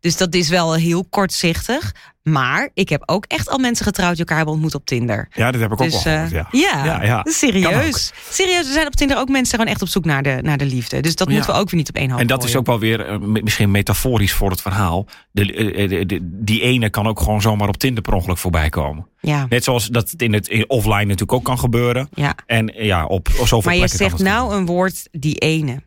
Dus 0.03 0.17
dat 0.17 0.33
is 0.35 0.49
wel 0.49 0.73
heel 0.73 1.05
kortzichtig. 1.09 1.91
Maar 2.23 2.69
ik 2.73 2.89
heb 2.89 3.03
ook 3.05 3.25
echt 3.27 3.49
al 3.49 3.57
mensen 3.57 3.85
getrouwd... 3.85 4.09
die 4.11 4.19
elkaar 4.19 4.35
hebben 4.35 4.53
ontmoet 4.53 4.75
op 4.75 4.85
Tinder. 4.85 5.27
Ja, 5.33 5.51
dat 5.51 5.61
heb 5.61 5.71
ik 5.71 5.81
ook 5.81 5.91
Dus 5.91 6.03
wel 6.03 6.13
eh, 6.13 6.27
gehoord. 6.27 6.47
ja, 6.51 7.01
Ja. 7.03 7.21
Serieus. 7.29 8.11
Serieus, 8.29 8.67
er 8.67 8.73
zijn 8.73 8.87
op 8.87 8.95
Tinder 8.95 9.17
ook 9.17 9.29
mensen 9.29 9.55
gewoon 9.57 9.71
echt 9.71 9.81
op 9.81 9.87
zoek 9.87 10.05
naar 10.05 10.23
de, 10.23 10.39
naar 10.41 10.57
de 10.57 10.65
liefde. 10.65 10.99
Dus 11.01 11.15
dat 11.15 11.29
moeten 11.29 11.53
we 11.53 11.59
ook 11.59 11.69
weer 11.69 11.79
niet 11.79 11.89
op 11.89 11.95
één 11.95 12.09
hoop 12.09 12.19
En 12.19 12.27
dat 12.27 12.43
is 12.43 12.55
ook 12.55 12.65
wel 12.65 12.79
weer 12.79 13.05
eh, 13.05 13.19
mi- 13.19 13.41
misschien 13.41 13.71
metaforisch 13.71 14.33
voor 14.33 14.49
het 14.49 14.61
verhaal. 14.61 15.05
De, 15.31 15.53
eh, 15.53 16.07
de- 16.07 16.19
die 16.23 16.61
ene 16.61 16.89
kan 16.89 17.07
ook 17.07 17.19
gewoon 17.19 17.41
zomaar 17.41 17.67
op 17.67 17.77
Tinder 17.77 18.03
per 18.03 18.13
ongeluk 18.13 18.37
voorbij 18.37 18.69
komen. 18.69 19.07
Ja, 19.19 19.45
Net 19.49 19.63
zoals 19.63 19.87
dat 19.87 20.13
in 20.17 20.33
het 20.33 20.47
in 20.47 20.69
offline 20.69 21.03
natuurlijk 21.05 21.33
ook 21.33 21.43
kan 21.43 21.59
gebeuren. 21.59 22.09
ja. 22.13 22.35
En 22.45 22.75
eh, 22.75 22.85
ja, 22.85 23.05
op 23.05 23.27
zoveel 23.27 23.61
Maar 23.61 23.73
je 23.73 23.79
plekken 23.79 23.99
kan 23.99 24.09
zegt 24.09 24.21
nou 24.29 24.55
een 24.55 24.65
woord, 24.65 25.07
die 25.11 25.35
ene. 25.35 25.81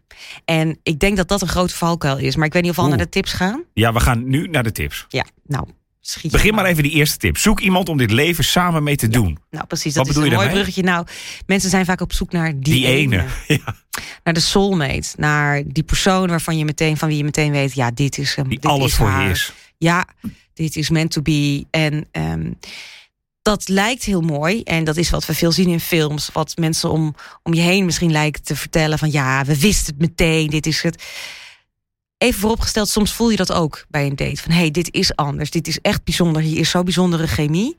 En 0.44 0.78
ik 0.82 0.98
denk 0.98 1.16
dat 1.16 1.28
dat 1.28 1.42
een 1.42 1.48
grote 1.48 1.74
valkuil 1.74 2.18
is. 2.18 2.36
Maar 2.36 2.46
ik 2.46 2.52
weet 2.52 2.62
niet 2.62 2.70
of 2.70 2.76
we 2.76 2.82
al 2.82 2.88
Oeh. 2.88 2.96
naar 2.96 3.06
de 3.06 3.12
tips 3.12 3.32
gaan. 3.32 3.62
Ja, 3.74 3.92
we 3.92 4.00
gaan 4.00 4.28
nu 4.28 4.46
naar 4.48 4.62
de 4.62 4.72
tips. 4.72 5.04
Ja, 5.08 5.24
nou, 5.46 5.66
schiet 6.00 6.32
Begin 6.32 6.54
maar 6.54 6.64
even 6.64 6.82
die 6.82 6.92
eerste 6.92 7.16
tip. 7.16 7.38
Zoek 7.38 7.60
iemand 7.60 7.88
om 7.88 7.96
dit 7.96 8.10
leven 8.10 8.44
samen 8.44 8.82
mee 8.82 8.96
te 8.96 9.08
doen. 9.08 9.38
Nou, 9.50 9.66
precies. 9.66 9.94
Wat 9.94 10.04
Dat 10.06 10.14
bedoel 10.14 10.22
is 10.22 10.28
je 10.28 10.34
een 10.34 10.42
mooi 10.42 10.54
daarmee? 10.54 10.72
bruggetje. 10.74 10.82
Nou, 10.82 11.06
mensen 11.46 11.70
zijn 11.70 11.84
vaak 11.84 12.00
op 12.00 12.12
zoek 12.12 12.32
naar 12.32 12.52
die, 12.52 12.60
Die, 12.74 12.86
ene. 12.86 13.24
Ja, 13.46 13.74
Naar 14.24 14.34
de 14.34 14.40
soulmate. 14.40 15.08
Naar 15.16 15.62
die 15.66 15.82
persoon 15.82 16.28
waarvan 16.28 16.58
je 16.58 16.64
meteen, 16.64 16.96
van 16.96 17.08
wie 17.08 17.16
je 17.16 17.24
meteen 17.24 17.52
weet, 17.52 17.74
ja, 17.74 17.90
dit 17.90 18.18
is 18.18 18.34
hem. 18.34 18.48
die 18.48 18.58
dit 18.60 18.70
alles 18.70 18.86
is 18.90 18.94
voor 18.96 19.08
haar. 19.08 19.24
je 19.24 19.30
is. 19.30 19.52
ja, 19.78 20.06
dit 20.54 20.76
is 20.76 20.90
meant 20.90 21.10
to 21.10 21.22
be. 21.22 21.64
En 21.70 22.06
ehm, 22.10 22.50
dat 23.46 23.68
lijkt 23.68 24.04
heel 24.04 24.20
mooi. 24.20 24.62
En 24.62 24.84
dat 24.84 24.96
is 24.96 25.10
wat 25.10 25.26
we 25.26 25.34
veel 25.34 25.52
zien 25.52 25.68
in 25.68 25.80
films. 25.80 26.30
Wat 26.32 26.56
mensen 26.56 26.90
om, 26.90 27.14
om 27.42 27.54
je 27.54 27.60
heen 27.60 27.84
misschien 27.84 28.12
lijken 28.12 28.42
te 28.42 28.56
vertellen. 28.56 28.98
Van 28.98 29.10
ja, 29.10 29.44
we 29.44 29.58
wisten 29.58 29.94
het 29.94 30.02
meteen. 30.02 30.50
Dit 30.50 30.66
is 30.66 30.82
het. 30.82 31.04
Even 32.18 32.40
vooropgesteld, 32.40 32.88
soms 32.88 33.12
voel 33.12 33.30
je 33.30 33.36
dat 33.36 33.52
ook 33.52 33.84
bij 33.88 34.06
een 34.06 34.16
date. 34.16 34.42
Van 34.42 34.52
hé, 34.52 34.58
hey, 34.58 34.70
dit 34.70 34.94
is 34.94 35.16
anders. 35.16 35.50
Dit 35.50 35.68
is 35.68 35.80
echt 35.80 36.04
bijzonder. 36.04 36.42
Hier 36.42 36.58
is 36.58 36.70
zo 36.70 36.82
bijzondere 36.82 37.26
chemie. 37.26 37.76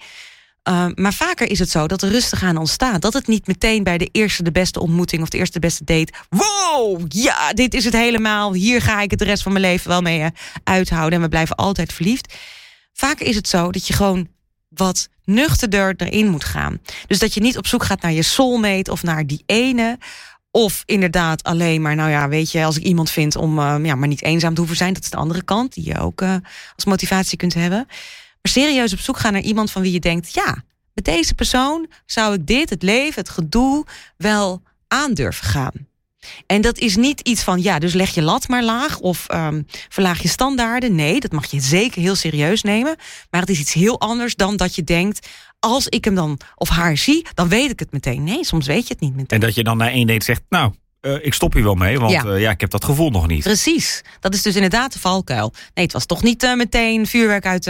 Uh, 0.69 0.85
maar 0.95 1.13
vaker 1.13 1.49
is 1.49 1.59
het 1.59 1.69
zo 1.69 1.87
dat 1.87 2.01
er 2.01 2.09
rustig 2.09 2.43
aan 2.43 2.57
ontstaat. 2.57 3.01
Dat 3.01 3.13
het 3.13 3.27
niet 3.27 3.47
meteen 3.47 3.83
bij 3.83 3.97
de 3.97 4.09
eerste 4.11 4.43
de 4.43 4.51
beste 4.51 4.79
ontmoeting 4.79 5.21
of 5.21 5.29
de 5.29 5.37
eerste 5.37 5.59
de 5.59 5.67
beste 5.67 5.83
date. 5.83 6.13
Wow, 6.29 7.05
ja, 7.07 7.53
dit 7.53 7.73
is 7.73 7.85
het 7.85 7.93
helemaal. 7.93 8.53
Hier 8.53 8.81
ga 8.81 9.01
ik 9.01 9.09
het 9.09 9.19
de 9.19 9.25
rest 9.25 9.43
van 9.43 9.51
mijn 9.51 9.63
leven 9.63 9.89
wel 9.89 10.01
mee 10.01 10.19
uh, 10.19 10.27
uithouden. 10.63 11.13
En 11.13 11.21
we 11.21 11.29
blijven 11.29 11.55
altijd 11.55 11.93
verliefd. 11.93 12.33
Vaker 12.93 13.27
is 13.27 13.35
het 13.35 13.47
zo 13.47 13.71
dat 13.71 13.87
je 13.87 13.93
gewoon 13.93 14.27
wat 14.77 15.09
nuchterder 15.23 15.93
erin 15.97 16.27
moet 16.27 16.43
gaan. 16.43 16.81
Dus 17.07 17.19
dat 17.19 17.33
je 17.33 17.41
niet 17.41 17.57
op 17.57 17.67
zoek 17.67 17.83
gaat 17.83 18.01
naar 18.01 18.11
je 18.11 18.21
soulmate 18.21 18.91
of 18.91 19.03
naar 19.03 19.27
die 19.27 19.43
ene. 19.45 19.97
Of 20.51 20.83
inderdaad 20.85 21.43
alleen 21.43 21.81
maar, 21.81 21.95
nou 21.95 22.09
ja, 22.09 22.29
weet 22.29 22.51
je, 22.51 22.63
als 22.63 22.77
ik 22.77 22.83
iemand 22.83 23.11
vind 23.11 23.35
om 23.35 23.59
uh, 23.59 23.75
ja, 23.83 23.95
maar 23.95 24.07
niet 24.07 24.23
eenzaam 24.23 24.53
te 24.53 24.59
hoeven 24.59 24.77
zijn. 24.77 24.93
Dat 24.93 25.03
is 25.03 25.09
de 25.09 25.17
andere 25.17 25.43
kant, 25.43 25.73
die 25.73 25.85
je 25.85 25.99
ook 25.99 26.21
uh, 26.21 26.35
als 26.75 26.85
motivatie 26.85 27.37
kunt 27.37 27.53
hebben. 27.53 27.83
Maar 28.41 28.51
serieus 28.51 28.93
op 28.93 28.99
zoek 28.99 29.17
gaan 29.17 29.33
naar 29.33 29.41
iemand 29.41 29.71
van 29.71 29.81
wie 29.81 29.91
je 29.91 29.99
denkt, 29.99 30.33
ja, 30.33 30.63
met 30.93 31.05
deze 31.05 31.33
persoon 31.33 31.87
zou 32.05 32.33
ik 32.33 32.47
dit, 32.47 32.69
het 32.69 32.83
leven, 32.83 33.21
het 33.21 33.29
gedoe, 33.29 33.85
wel 34.17 34.61
aandurven 34.87 35.47
gaan. 35.47 35.87
En 36.45 36.61
dat 36.61 36.77
is 36.77 36.95
niet 36.95 37.21
iets 37.21 37.43
van, 37.43 37.61
ja, 37.61 37.79
dus 37.79 37.93
leg 37.93 38.13
je 38.13 38.21
lat 38.21 38.47
maar 38.47 38.63
laag 38.63 38.99
of 38.99 39.25
um, 39.33 39.65
verlaag 39.89 40.21
je 40.21 40.27
standaarden. 40.27 40.95
Nee, 40.95 41.19
dat 41.19 41.31
mag 41.31 41.51
je 41.51 41.59
zeker 41.59 42.01
heel 42.01 42.15
serieus 42.15 42.61
nemen. 42.61 42.95
Maar 43.29 43.41
het 43.41 43.49
is 43.49 43.59
iets 43.59 43.73
heel 43.73 43.99
anders 43.99 44.35
dan 44.35 44.57
dat 44.57 44.75
je 44.75 44.83
denkt, 44.83 45.27
als 45.59 45.87
ik 45.87 46.05
hem 46.05 46.15
dan 46.15 46.39
of 46.55 46.69
haar 46.69 46.97
zie, 46.97 47.25
dan 47.33 47.49
weet 47.49 47.71
ik 47.71 47.79
het 47.79 47.91
meteen. 47.91 48.23
Nee, 48.23 48.45
soms 48.45 48.67
weet 48.67 48.87
je 48.87 48.93
het 48.93 48.99
niet 49.01 49.15
meteen. 49.15 49.39
En 49.39 49.45
dat 49.45 49.55
je 49.55 49.63
dan 49.63 49.77
na 49.77 49.89
één 49.89 50.07
date 50.07 50.25
zegt, 50.25 50.41
nou, 50.49 50.73
uh, 51.01 51.25
ik 51.25 51.33
stop 51.33 51.53
hier 51.53 51.63
wel 51.63 51.75
mee, 51.75 51.99
want 51.99 52.11
ja. 52.11 52.25
Uh, 52.25 52.41
ja. 52.41 52.51
ik 52.51 52.61
heb 52.61 52.69
dat 52.69 52.85
gevoel 52.85 53.09
nog 53.09 53.27
niet. 53.27 53.43
Precies, 53.43 54.03
dat 54.19 54.33
is 54.33 54.41
dus 54.41 54.55
inderdaad 54.55 54.93
de 54.93 54.99
valkuil. 54.99 55.53
Nee, 55.73 55.85
het 55.85 55.93
was 55.93 56.05
toch 56.05 56.23
niet 56.23 56.43
uh, 56.43 56.55
meteen 56.55 57.07
vuurwerk 57.07 57.45
uit, 57.45 57.69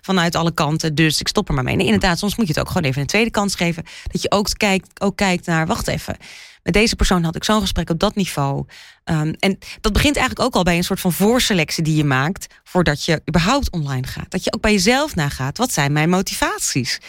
vanuit 0.00 0.34
alle 0.34 0.54
kanten, 0.54 0.94
dus 0.94 1.20
ik 1.20 1.28
stop 1.28 1.48
er 1.48 1.54
maar 1.54 1.64
mee. 1.64 1.76
Nee, 1.76 1.86
inderdaad, 1.86 2.18
soms 2.18 2.36
moet 2.36 2.46
je 2.46 2.52
het 2.52 2.62
ook 2.62 2.68
gewoon 2.68 2.88
even 2.88 3.00
een 3.00 3.06
tweede 3.06 3.30
kans 3.30 3.54
geven. 3.54 3.84
Dat 4.12 4.22
je 4.22 4.30
ook 4.30 4.48
kijkt, 4.56 5.00
ook 5.00 5.16
kijkt 5.16 5.46
naar, 5.46 5.66
wacht 5.66 5.88
even, 5.88 6.16
met 6.62 6.74
deze 6.74 6.96
persoon 6.96 7.24
had 7.24 7.36
ik 7.36 7.44
zo'n 7.44 7.60
gesprek 7.60 7.90
op 7.90 7.98
dat 7.98 8.14
niveau. 8.14 8.66
Um, 9.04 9.34
en 9.38 9.58
dat 9.80 9.92
begint 9.92 10.16
eigenlijk 10.16 10.46
ook 10.46 10.54
al 10.54 10.62
bij 10.62 10.76
een 10.76 10.84
soort 10.84 11.00
van 11.00 11.12
voorselectie 11.12 11.84
die 11.84 11.96
je 11.96 12.04
maakt 12.04 12.54
voordat 12.64 13.04
je 13.04 13.22
überhaupt 13.28 13.70
online 13.70 14.06
gaat. 14.06 14.30
Dat 14.30 14.44
je 14.44 14.52
ook 14.52 14.60
bij 14.60 14.72
jezelf 14.72 15.14
nagaat, 15.14 15.58
wat 15.58 15.72
zijn 15.72 15.92
mijn 15.92 16.08
motivaties? 16.08 17.00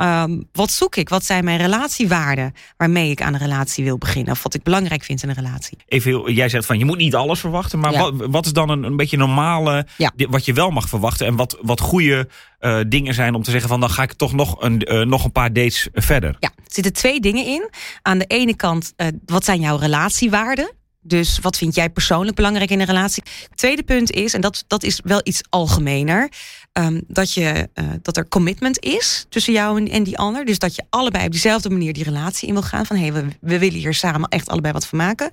Um, 0.00 0.48
wat 0.52 0.70
zoek 0.70 0.96
ik? 0.96 1.08
Wat 1.08 1.24
zijn 1.24 1.44
mijn 1.44 1.58
relatiewaarden 1.58 2.52
waarmee 2.76 3.10
ik 3.10 3.22
aan 3.22 3.34
een 3.34 3.40
relatie 3.40 3.84
wil 3.84 3.98
beginnen? 3.98 4.32
Of 4.32 4.42
wat 4.42 4.54
ik 4.54 4.62
belangrijk 4.62 5.04
vind 5.04 5.22
in 5.22 5.28
een 5.28 5.34
relatie? 5.34 5.78
Even, 5.86 6.34
jij 6.34 6.48
zegt 6.48 6.66
van 6.66 6.78
je 6.78 6.84
moet 6.84 6.96
niet 6.96 7.14
alles 7.14 7.40
verwachten, 7.40 7.78
maar 7.78 7.92
ja. 7.92 8.12
wat, 8.12 8.26
wat, 8.30 8.46
is 8.46 8.52
dan 8.52 8.68
een, 8.68 8.82
een 8.82 8.96
beetje 8.96 9.16
normale, 9.16 9.86
ja. 9.96 10.12
wat 10.30 10.44
je 10.44 10.52
wel 10.52 10.70
mag 10.70 10.88
verwachten 10.88 11.26
en 11.26 11.36
wat, 11.36 11.58
wat 11.60 11.80
goede 11.80 12.28
uh, 12.60 12.80
dingen 12.88 13.14
zijn 13.14 13.34
om 13.34 13.42
te 13.42 13.50
zeggen 13.50 13.68
van 13.68 13.80
dan 13.80 13.90
ga 13.90 14.02
ik 14.02 14.12
toch 14.12 14.32
nog 14.32 14.62
een, 14.62 14.92
uh, 14.92 15.04
nog 15.04 15.24
een 15.24 15.32
paar 15.32 15.52
dates 15.52 15.88
verder? 15.92 16.36
Ja, 16.40 16.50
er 16.56 16.62
zitten 16.66 16.92
twee 16.92 17.20
dingen 17.20 17.46
in. 17.46 17.70
Aan 18.02 18.18
de 18.18 18.26
ene 18.26 18.56
kant, 18.56 18.92
uh, 18.96 19.06
wat 19.26 19.44
zijn 19.44 19.60
jouw 19.60 19.76
relatiewaarden? 19.76 20.76
Dus 21.08 21.38
wat 21.38 21.56
vind 21.56 21.74
jij 21.74 21.90
persoonlijk 21.90 22.36
belangrijk 22.36 22.70
in 22.70 22.80
een 22.80 22.86
relatie? 22.86 23.22
Tweede 23.54 23.82
punt 23.82 24.10
is, 24.10 24.34
en 24.34 24.40
dat, 24.40 24.64
dat 24.66 24.82
is 24.82 25.00
wel 25.04 25.20
iets 25.22 25.42
algemener, 25.48 26.32
um, 26.78 27.02
dat, 27.06 27.34
je, 27.34 27.68
uh, 27.74 27.84
dat 28.02 28.16
er 28.16 28.28
commitment 28.28 28.84
is 28.84 29.26
tussen 29.28 29.52
jou 29.52 29.80
en, 29.80 29.88
en, 29.88 30.02
die 30.02 30.18
ander. 30.18 30.44
Dus 30.44 30.58
dat 30.58 30.74
je 30.74 30.84
allebei 30.90 31.26
op 31.26 31.32
dezelfde 31.32 31.70
manier 31.70 31.92
die 31.92 32.04
relatie 32.04 32.48
in 32.48 32.54
wil 32.54 32.62
gaan. 32.62 32.86
Van 32.86 32.96
hé, 32.96 33.02
hey, 33.02 33.12
we, 33.12 33.28
we 33.40 33.58
willen 33.58 33.78
hier 33.78 33.94
samen 33.94 34.28
echt 34.28 34.48
allebei 34.48 34.72
wat 34.72 34.86
van 34.86 34.98
maken 34.98 35.30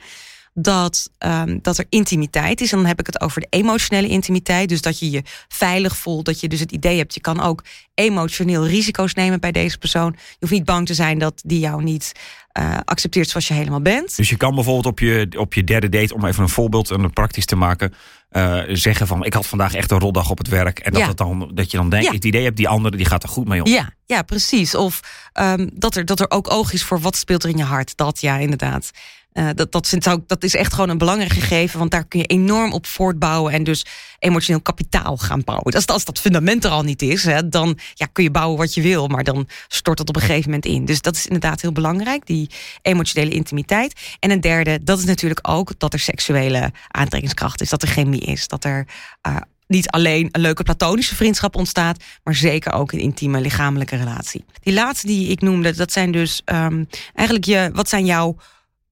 dat, 0.57 1.09
um, 1.19 1.59
dat 1.61 1.77
er 1.77 1.85
intimiteit 1.89 2.61
is. 2.61 2.71
En 2.71 2.77
dan 2.77 2.87
heb 2.87 2.99
ik 2.99 3.05
het 3.05 3.21
over 3.21 3.41
de 3.41 3.47
emotionele 3.49 4.07
intimiteit. 4.07 4.69
Dus 4.69 4.81
dat 4.81 4.99
je 4.99 5.09
je 5.09 5.21
veilig 5.47 5.97
voelt. 5.97 6.25
Dat 6.25 6.39
je 6.39 6.47
dus 6.47 6.59
het 6.59 6.71
idee 6.71 6.97
hebt, 6.97 7.13
je 7.13 7.21
kan 7.21 7.41
ook 7.41 7.63
emotioneel 7.93 8.67
risico's 8.67 9.13
nemen 9.13 9.39
bij 9.39 9.51
deze 9.51 9.77
persoon. 9.77 10.11
Je 10.11 10.35
hoeft 10.39 10.51
niet 10.51 10.65
bang 10.65 10.87
te 10.87 10.93
zijn 10.93 11.19
dat 11.19 11.41
die 11.45 11.59
jou 11.59 11.83
niet 11.83 12.11
uh, 12.59 12.77
accepteert 12.85 13.29
zoals 13.29 13.47
je 13.47 13.53
helemaal 13.53 13.81
bent. 13.81 14.15
Dus 14.15 14.29
je 14.29 14.37
kan 14.37 14.55
bijvoorbeeld 14.55 14.85
op 14.85 14.99
je, 14.99 15.27
op 15.37 15.53
je 15.53 15.63
derde 15.63 15.89
date, 15.89 16.13
om 16.13 16.25
even 16.25 16.43
een 16.43 16.49
voorbeeld 16.49 16.91
en 16.91 17.13
praktisch 17.13 17.45
te 17.45 17.55
maken, 17.55 17.93
uh, 18.31 18.61
zeggen 18.67 19.07
van 19.07 19.25
ik 19.25 19.33
had 19.33 19.47
vandaag 19.47 19.73
echt 19.73 19.91
een 19.91 19.99
rotdag 19.99 20.29
op 20.29 20.37
het 20.37 20.47
werk. 20.47 20.79
En 20.79 20.91
dat, 20.91 21.01
ja. 21.01 21.07
het 21.07 21.17
dan, 21.17 21.51
dat 21.53 21.71
je 21.71 21.77
dan 21.77 21.89
denkt, 21.89 22.05
ja. 22.05 22.11
het 22.11 22.25
idee 22.25 22.43
hebt, 22.43 22.57
die 22.57 22.67
andere 22.67 22.97
die 22.97 23.05
gaat 23.05 23.23
er 23.23 23.29
goed 23.29 23.47
mee 23.47 23.63
om. 23.63 23.71
Ja, 23.71 23.89
ja 24.05 24.21
precies. 24.21 24.75
Of 24.75 24.99
um, 25.33 25.69
dat, 25.73 25.95
er, 25.95 26.05
dat 26.05 26.19
er 26.19 26.31
ook 26.31 26.51
oog 26.51 26.73
is 26.73 26.83
voor 26.83 26.99
wat 26.99 27.15
speelt 27.15 27.43
er 27.43 27.49
in 27.49 27.57
je 27.57 27.63
hart. 27.63 27.97
Dat 27.97 28.21
ja, 28.21 28.37
inderdaad. 28.37 28.91
Uh, 29.37 29.49
dat, 29.55 29.71
dat, 29.71 29.97
dat 30.27 30.43
is 30.43 30.55
echt 30.55 30.73
gewoon 30.73 30.89
een 30.89 30.97
belangrijk 30.97 31.31
gegeven, 31.31 31.79
want 31.79 31.91
daar 31.91 32.05
kun 32.07 32.19
je 32.19 32.25
enorm 32.25 32.73
op 32.73 32.85
voortbouwen 32.85 33.53
en 33.53 33.63
dus 33.63 33.85
emotioneel 34.19 34.61
kapitaal 34.61 35.17
gaan 35.17 35.43
bouwen. 35.43 35.73
Als, 35.73 35.87
als 35.87 36.05
dat 36.05 36.19
fundament 36.19 36.63
er 36.63 36.71
al 36.71 36.83
niet 36.83 37.01
is, 37.01 37.23
hè, 37.23 37.49
dan 37.49 37.77
ja, 37.93 38.05
kun 38.05 38.23
je 38.23 38.31
bouwen 38.31 38.57
wat 38.57 38.73
je 38.73 38.81
wil, 38.81 39.07
maar 39.07 39.23
dan 39.23 39.47
stort 39.67 39.97
dat 39.97 40.09
op 40.09 40.15
een 40.15 40.21
gegeven 40.21 40.43
moment 40.43 40.65
in. 40.65 40.85
Dus 40.85 41.01
dat 41.01 41.15
is 41.15 41.25
inderdaad 41.25 41.61
heel 41.61 41.71
belangrijk, 41.71 42.25
die 42.25 42.49
emotionele 42.81 43.31
intimiteit. 43.31 44.15
En 44.19 44.31
een 44.31 44.41
derde, 44.41 44.83
dat 44.83 44.99
is 44.99 45.05
natuurlijk 45.05 45.47
ook 45.49 45.79
dat 45.79 45.93
er 45.93 45.99
seksuele 45.99 46.71
aantrekkingskracht 46.87 47.61
is, 47.61 47.69
dat 47.69 47.81
er 47.81 47.87
chemie 47.87 48.21
is, 48.21 48.47
dat 48.47 48.63
er 48.63 48.87
uh, 49.27 49.35
niet 49.67 49.89
alleen 49.89 50.29
een 50.31 50.41
leuke 50.41 50.63
platonische 50.63 51.15
vriendschap 51.15 51.55
ontstaat, 51.55 52.03
maar 52.23 52.35
zeker 52.35 52.73
ook 52.73 52.91
een 52.91 52.99
intieme 52.99 53.41
lichamelijke 53.41 53.95
relatie. 53.95 54.45
Die 54.61 54.73
laatste 54.73 55.07
die 55.07 55.27
ik 55.27 55.41
noemde, 55.41 55.75
dat 55.75 55.91
zijn 55.91 56.11
dus 56.11 56.41
um, 56.45 56.87
eigenlijk 57.13 57.47
je, 57.47 57.69
wat 57.73 57.89
zijn 57.89 58.05
jouw 58.05 58.37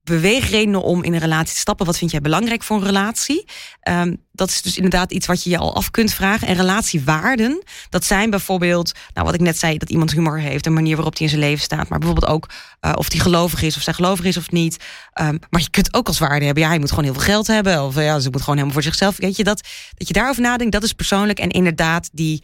beweegredenen 0.04 0.84
om 0.84 1.04
in 1.04 1.14
een 1.14 1.20
relatie 1.20 1.54
te 1.54 1.60
stappen. 1.60 1.86
Wat 1.86 1.98
vind 1.98 2.12
jij 2.12 2.22
belangrijk 2.22 2.64
voor 2.64 2.78
een 2.78 2.86
relatie? 2.86 3.46
Um, 3.90 4.22
dat 4.32 4.50
is 4.50 4.62
dus 4.62 4.76
inderdaad 4.76 5.12
iets 5.12 5.28
wat 5.28 5.44
je 5.44 5.50
je 5.50 5.58
al 5.58 5.76
af 5.76 5.92
kunt 5.92 6.14
vragen. 6.14 6.48
En 6.48 6.56
relatiewaarden, 6.56 7.64
dat 7.90 8.06
zijn 8.06 8.30
bijvoorbeeld, 8.30 8.92
nou 9.14 9.26
wat 9.26 9.36
ik 9.36 9.42
net 9.42 9.60
zei, 9.60 9.78
dat 9.78 9.90
iemand 9.90 10.12
humor 10.12 10.40
heeft, 10.40 10.64
de 10.64 10.70
manier 10.70 10.96
waarop 10.96 11.14
hij 11.14 11.24
in 11.24 11.30
zijn 11.30 11.42
leven 11.42 11.64
staat, 11.64 11.90
maar 11.90 12.00
bijvoorbeeld 12.00 12.32
ook 12.32 12.50
uh, 12.82 12.92
of 12.96 13.12
hij 13.12 13.22
gelovig 13.22 13.62
is, 13.62 13.76
of 13.76 13.82
zij 13.82 13.94
gelovig 13.94 14.26
is 14.26 14.38
of 14.38 14.52
niet. 14.52 14.78
Um, 15.22 15.40
maar 15.50 15.62
je 15.62 15.70
kunt 15.70 15.94
ook 15.94 16.08
als 16.08 16.20
waarde 16.20 16.46
hebben, 16.46 16.64
ja, 16.64 16.70
hij 16.70 16.80
moet 16.80 16.90
gewoon 16.90 17.04
heel 17.04 17.14
veel 17.14 17.24
geld 17.24 17.48
hebben, 17.48 17.84
of 17.84 17.96
ja, 17.96 18.20
ze 18.20 18.30
moet 18.30 18.40
gewoon 18.40 18.56
helemaal 18.56 18.74
voor 18.74 18.92
zichzelf. 18.92 19.18
Weet 19.18 19.36
je 19.36 19.44
dat, 19.44 19.68
dat 19.98 20.08
je 20.08 20.14
daarover 20.14 20.42
nadenkt, 20.42 20.74
dat 20.74 20.84
is 20.84 20.94
persoonlijk 20.94 21.40
en 21.40 21.50
inderdaad 21.50 22.10
die 22.12 22.44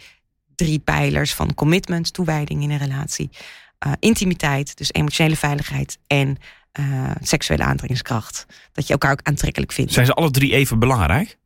drie 0.55 0.79
pijlers 0.79 1.33
van 1.33 1.53
commitment, 1.53 2.13
toewijding 2.13 2.63
in 2.63 2.71
een 2.71 2.77
relatie, 2.77 3.29
uh, 3.85 3.91
intimiteit, 3.99 4.77
dus 4.77 4.93
emotionele 4.93 5.35
veiligheid 5.35 5.97
en 6.07 6.37
uh, 6.79 7.11
seksuele 7.21 7.63
aantrekkingskracht. 7.63 8.45
Dat 8.71 8.87
je 8.87 8.93
elkaar 8.93 9.11
ook 9.11 9.23
aantrekkelijk 9.23 9.71
vindt. 9.71 9.93
Zijn 9.93 10.05
ze 10.05 10.13
alle 10.13 10.31
drie 10.31 10.53
even 10.53 10.79
belangrijk? 10.79 11.37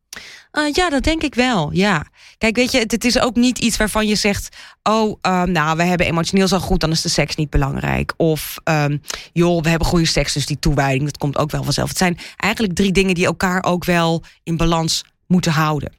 Uh, 0.52 0.72
ja, 0.72 0.90
dat 0.90 1.02
denk 1.02 1.22
ik 1.22 1.34
wel. 1.34 1.72
Ja. 1.72 2.06
Kijk, 2.38 2.56
weet 2.56 2.72
je, 2.72 2.78
het, 2.78 2.90
het 2.90 3.04
is 3.04 3.20
ook 3.20 3.36
niet 3.36 3.58
iets 3.58 3.76
waarvan 3.76 4.06
je 4.06 4.14
zegt: 4.14 4.56
Oh, 4.82 5.18
um, 5.22 5.50
nou, 5.52 5.76
we 5.76 5.82
hebben 5.82 6.06
emotioneel 6.06 6.48
zo 6.48 6.58
goed, 6.58 6.80
dan 6.80 6.90
is 6.90 7.00
de 7.00 7.08
seks 7.08 7.34
niet 7.34 7.50
belangrijk. 7.50 8.14
Of, 8.16 8.56
um, 8.64 9.02
joh, 9.32 9.62
we 9.62 9.68
hebben 9.68 9.88
goede 9.88 10.06
seks, 10.06 10.32
dus 10.32 10.46
die 10.46 10.58
toewijding, 10.58 11.04
dat 11.04 11.18
komt 11.18 11.38
ook 11.38 11.50
wel 11.50 11.64
vanzelf. 11.64 11.88
Het 11.88 11.98
zijn 11.98 12.18
eigenlijk 12.36 12.74
drie 12.74 12.92
dingen 12.92 13.14
die 13.14 13.26
elkaar 13.26 13.62
ook 13.62 13.84
wel 13.84 14.22
in 14.42 14.56
balans 14.56 15.04
moeten 15.26 15.52
houden. 15.52 15.92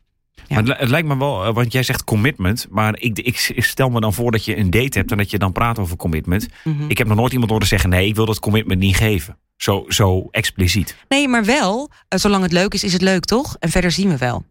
Ja. 0.48 0.62
Maar 0.62 0.80
het 0.80 0.90
lijkt 0.90 1.08
me 1.08 1.18
wel, 1.18 1.54
want 1.54 1.72
jij 1.72 1.84
zegt 1.84 2.04
commitment. 2.04 2.68
Maar 2.70 3.00
ik, 3.00 3.20
ik, 3.20 3.64
stel 3.64 3.90
me 3.90 4.00
dan 4.00 4.14
voor 4.14 4.32
dat 4.32 4.46
je 4.46 4.58
een 4.58 4.70
date 4.70 4.98
hebt 4.98 5.12
en 5.12 5.18
dat 5.18 5.32
je 5.32 5.38
dan 5.38 5.52
praat 5.52 5.80
over 5.80 5.98
commitment. 5.98 6.48
Mm 6.64 6.78
-hmm. 6.78 6.90
Ik 6.90 6.98
heb 6.98 7.08
nog 7.08 7.18
nooit 7.18 7.32
iemand 7.32 7.52
horen 7.52 7.68
zeggen: 7.68 7.90
nee, 7.90 8.08
ik 8.08 8.16
wil 8.16 8.26
dat 8.26 8.40
commitment 8.40 8.80
niet 8.80 8.96
geven. 8.96 9.38
Zo, 9.58 9.86
zo 9.88 10.28
expliciet. 10.32 10.96
Nee, 11.10 11.28
maar 11.28 11.46
wel, 11.46 11.90
uh, 11.90 12.20
zolang 12.20 12.44
het 12.44 12.52
leuk 12.52 12.74
is, 12.74 12.84
is 12.84 12.94
het 12.94 13.02
leuk 13.02 13.26
toch? 13.26 13.56
En 13.60 13.70
verder 13.70 13.92
zien 13.92 14.10
we 14.10 14.18
wel. 14.18 14.44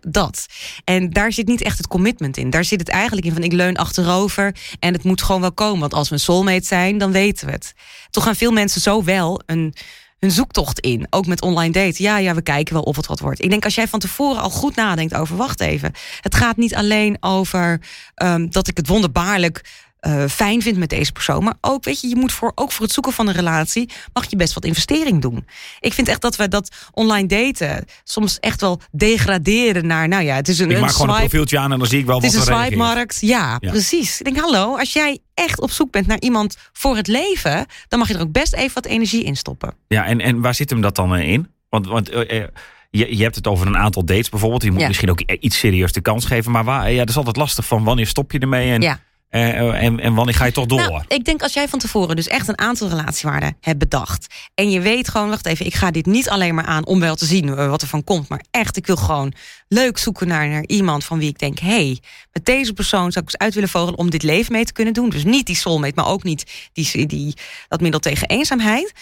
Dat. 0.00 0.46
En 0.84 1.10
daar 1.10 1.32
zit 1.32 1.46
niet 1.46 1.62
echt 1.62 1.78
het 1.78 1.86
commitment 1.86 2.36
in. 2.36 2.50
Daar 2.50 2.64
zit 2.64 2.80
het 2.80 2.88
eigenlijk 2.88 3.26
in 3.26 3.32
van 3.32 3.42
ik 3.42 3.52
leun 3.52 3.76
achterover 3.76 4.56
en 4.78 4.92
het 4.92 5.02
moet 5.02 5.22
gewoon 5.22 5.40
wel 5.40 5.52
komen. 5.52 5.80
Want 5.80 5.94
als 5.94 6.08
we 6.08 6.14
een 6.14 6.20
soulmate 6.20 6.66
zijn, 6.66 6.98
dan 6.98 7.12
weten 7.12 7.46
we 7.46 7.52
het. 7.52 7.74
Toch 8.10 8.24
gaan 8.24 8.36
veel 8.36 8.52
mensen 8.52 8.80
zo 8.80 9.04
wel 9.04 9.42
een 9.46 9.74
hun 10.20 10.30
zoektocht 10.30 10.80
in. 10.80 11.06
Ook 11.10 11.26
met 11.26 11.42
online 11.42 11.72
daten. 11.72 12.04
Ja, 12.04 12.18
ja, 12.18 12.34
we 12.34 12.42
kijken 12.42 12.74
wel 12.74 12.82
of 12.82 12.96
het 12.96 13.06
wat 13.06 13.20
wordt. 13.20 13.42
Ik 13.42 13.50
denk 13.50 13.64
als 13.64 13.74
jij 13.74 13.88
van 13.88 13.98
tevoren 14.00 14.42
al 14.42 14.50
goed 14.50 14.76
nadenkt 14.76 15.14
over, 15.14 15.36
wacht 15.36 15.60
even. 15.60 15.92
Het 16.20 16.34
gaat 16.34 16.56
niet 16.56 16.74
alleen 16.74 17.16
over 17.20 17.80
um, 18.22 18.50
dat 18.50 18.68
ik 18.68 18.76
het 18.76 18.88
wonderbaarlijk 18.88 19.88
uh, 20.06 20.24
fijn 20.26 20.62
vindt 20.62 20.78
met 20.78 20.88
deze 20.88 21.12
persoon. 21.12 21.44
Maar 21.44 21.54
ook, 21.60 21.84
weet 21.84 22.00
je, 22.00 22.08
je 22.08 22.16
moet 22.16 22.32
voor, 22.32 22.52
ook 22.54 22.72
voor 22.72 22.84
het 22.84 22.94
zoeken 22.94 23.12
van 23.12 23.28
een 23.28 23.34
relatie, 23.34 23.90
mag 24.12 24.30
je 24.30 24.36
best 24.36 24.54
wat 24.54 24.64
investering 24.64 25.22
doen. 25.22 25.46
Ik 25.80 25.92
vind 25.92 26.08
echt 26.08 26.20
dat 26.20 26.36
we 26.36 26.48
dat 26.48 26.76
online 26.92 27.28
daten 27.28 27.84
soms 28.04 28.38
echt 28.38 28.60
wel 28.60 28.80
degraderen 28.90 29.86
naar, 29.86 30.08
nou 30.08 30.24
ja, 30.24 30.34
het 30.34 30.48
is 30.48 30.58
een. 30.58 30.70
Ik 30.70 30.80
maak 30.80 30.90
gewoon 30.90 31.10
een 31.10 31.16
profieltje 31.16 31.58
aan 31.58 31.72
en 31.72 31.78
dan 31.78 31.88
zie 31.88 31.98
ik 31.98 32.06
wel 32.06 32.14
het 32.20 32.24
wat 32.24 32.34
is 32.34 32.48
een 32.48 32.54
swipe-markt. 32.54 33.18
Ja, 33.20 33.58
ja, 33.60 33.70
precies. 33.70 34.18
Ik 34.18 34.24
denk, 34.24 34.38
hallo, 34.38 34.76
als 34.76 34.92
jij 34.92 35.18
echt 35.34 35.60
op 35.60 35.70
zoek 35.70 35.90
bent 35.90 36.06
naar 36.06 36.20
iemand 36.20 36.56
voor 36.72 36.96
het 36.96 37.06
leven, 37.06 37.66
dan 37.88 37.98
mag 37.98 38.08
je 38.08 38.14
er 38.14 38.20
ook 38.20 38.32
best 38.32 38.54
even 38.54 38.74
wat 38.74 38.86
energie 38.86 39.24
in 39.24 39.36
stoppen. 39.36 39.74
Ja, 39.88 40.04
en, 40.06 40.20
en 40.20 40.40
waar 40.40 40.54
zit 40.54 40.70
hem 40.70 40.80
dat 40.80 40.94
dan 40.96 41.16
in? 41.16 41.48
Want, 41.68 41.86
want 41.86 42.12
uh, 42.12 42.44
je, 42.90 43.16
je 43.16 43.22
hebt 43.22 43.34
het 43.34 43.46
over 43.46 43.66
een 43.66 43.76
aantal 43.76 44.04
dates 44.04 44.28
bijvoorbeeld. 44.28 44.62
Je 44.62 44.70
moet 44.70 44.80
ja. 44.80 44.86
misschien 44.86 45.10
ook 45.10 45.20
iets 45.20 45.58
serieus 45.58 45.92
de 45.92 46.00
kans 46.00 46.24
geven. 46.24 46.50
Maar 46.50 46.64
waar, 46.64 46.92
ja, 46.92 46.98
dat 46.98 47.08
is 47.08 47.16
altijd 47.16 47.36
lastig 47.36 47.66
van 47.66 47.84
wanneer 47.84 48.06
stop 48.06 48.32
je 48.32 48.38
ermee 48.38 48.72
en... 48.72 48.80
Ja. 48.80 49.00
Uh, 49.30 49.82
en, 49.82 50.14
wanneer 50.14 50.34
ga 50.34 50.44
je 50.44 50.52
toch 50.52 50.66
door? 50.66 50.78
Nou, 50.78 51.02
ik 51.08 51.24
denk 51.24 51.42
als 51.42 51.52
jij 51.52 51.68
van 51.68 51.78
tevoren 51.78 52.16
dus 52.16 52.26
echt 52.26 52.48
een 52.48 52.58
aantal 52.58 52.88
relatiewaarden 52.88 53.56
hebt 53.60 53.78
bedacht. 53.78 54.26
En 54.54 54.70
je 54.70 54.80
weet 54.80 55.08
gewoon, 55.08 55.28
wacht 55.28 55.46
even, 55.46 55.66
ik 55.66 55.74
ga 55.74 55.90
dit 55.90 56.06
niet 56.06 56.28
alleen 56.28 56.54
maar 56.54 56.64
aan 56.64 56.86
om 56.86 57.00
wel 57.00 57.14
te 57.14 57.24
zien 57.24 57.46
uh, 57.46 57.68
wat 57.68 57.82
er 57.82 57.88
van 57.88 58.04
komt. 58.04 58.28
Maar 58.28 58.44
echt, 58.50 58.76
ik 58.76 58.86
wil 58.86 58.96
gewoon 58.96 59.32
leuk 59.68 59.98
zoeken 59.98 60.28
naar, 60.28 60.48
naar 60.48 60.64
iemand 60.66 61.04
van 61.04 61.18
wie 61.18 61.28
ik 61.28 61.38
denk, 61.38 61.58
hey, 61.58 61.98
met 62.32 62.44
deze 62.44 62.72
persoon 62.72 63.12
zou 63.12 63.24
ik 63.24 63.30
eens 63.32 63.42
uit 63.42 63.54
willen 63.54 63.68
vogelen 63.68 63.98
om 63.98 64.10
dit 64.10 64.22
leven 64.22 64.52
mee 64.52 64.64
te 64.64 64.72
kunnen 64.72 64.94
doen. 64.94 65.08
Dus 65.08 65.24
niet 65.24 65.46
die 65.46 65.56
soulmate, 65.56 65.92
maar 65.94 66.06
ook 66.06 66.22
niet 66.22 66.70
die, 66.72 67.06
die, 67.06 67.34
dat 67.68 67.80
middel 67.80 68.00
tegen 68.00 68.28
eenzaamheid. 68.28 68.92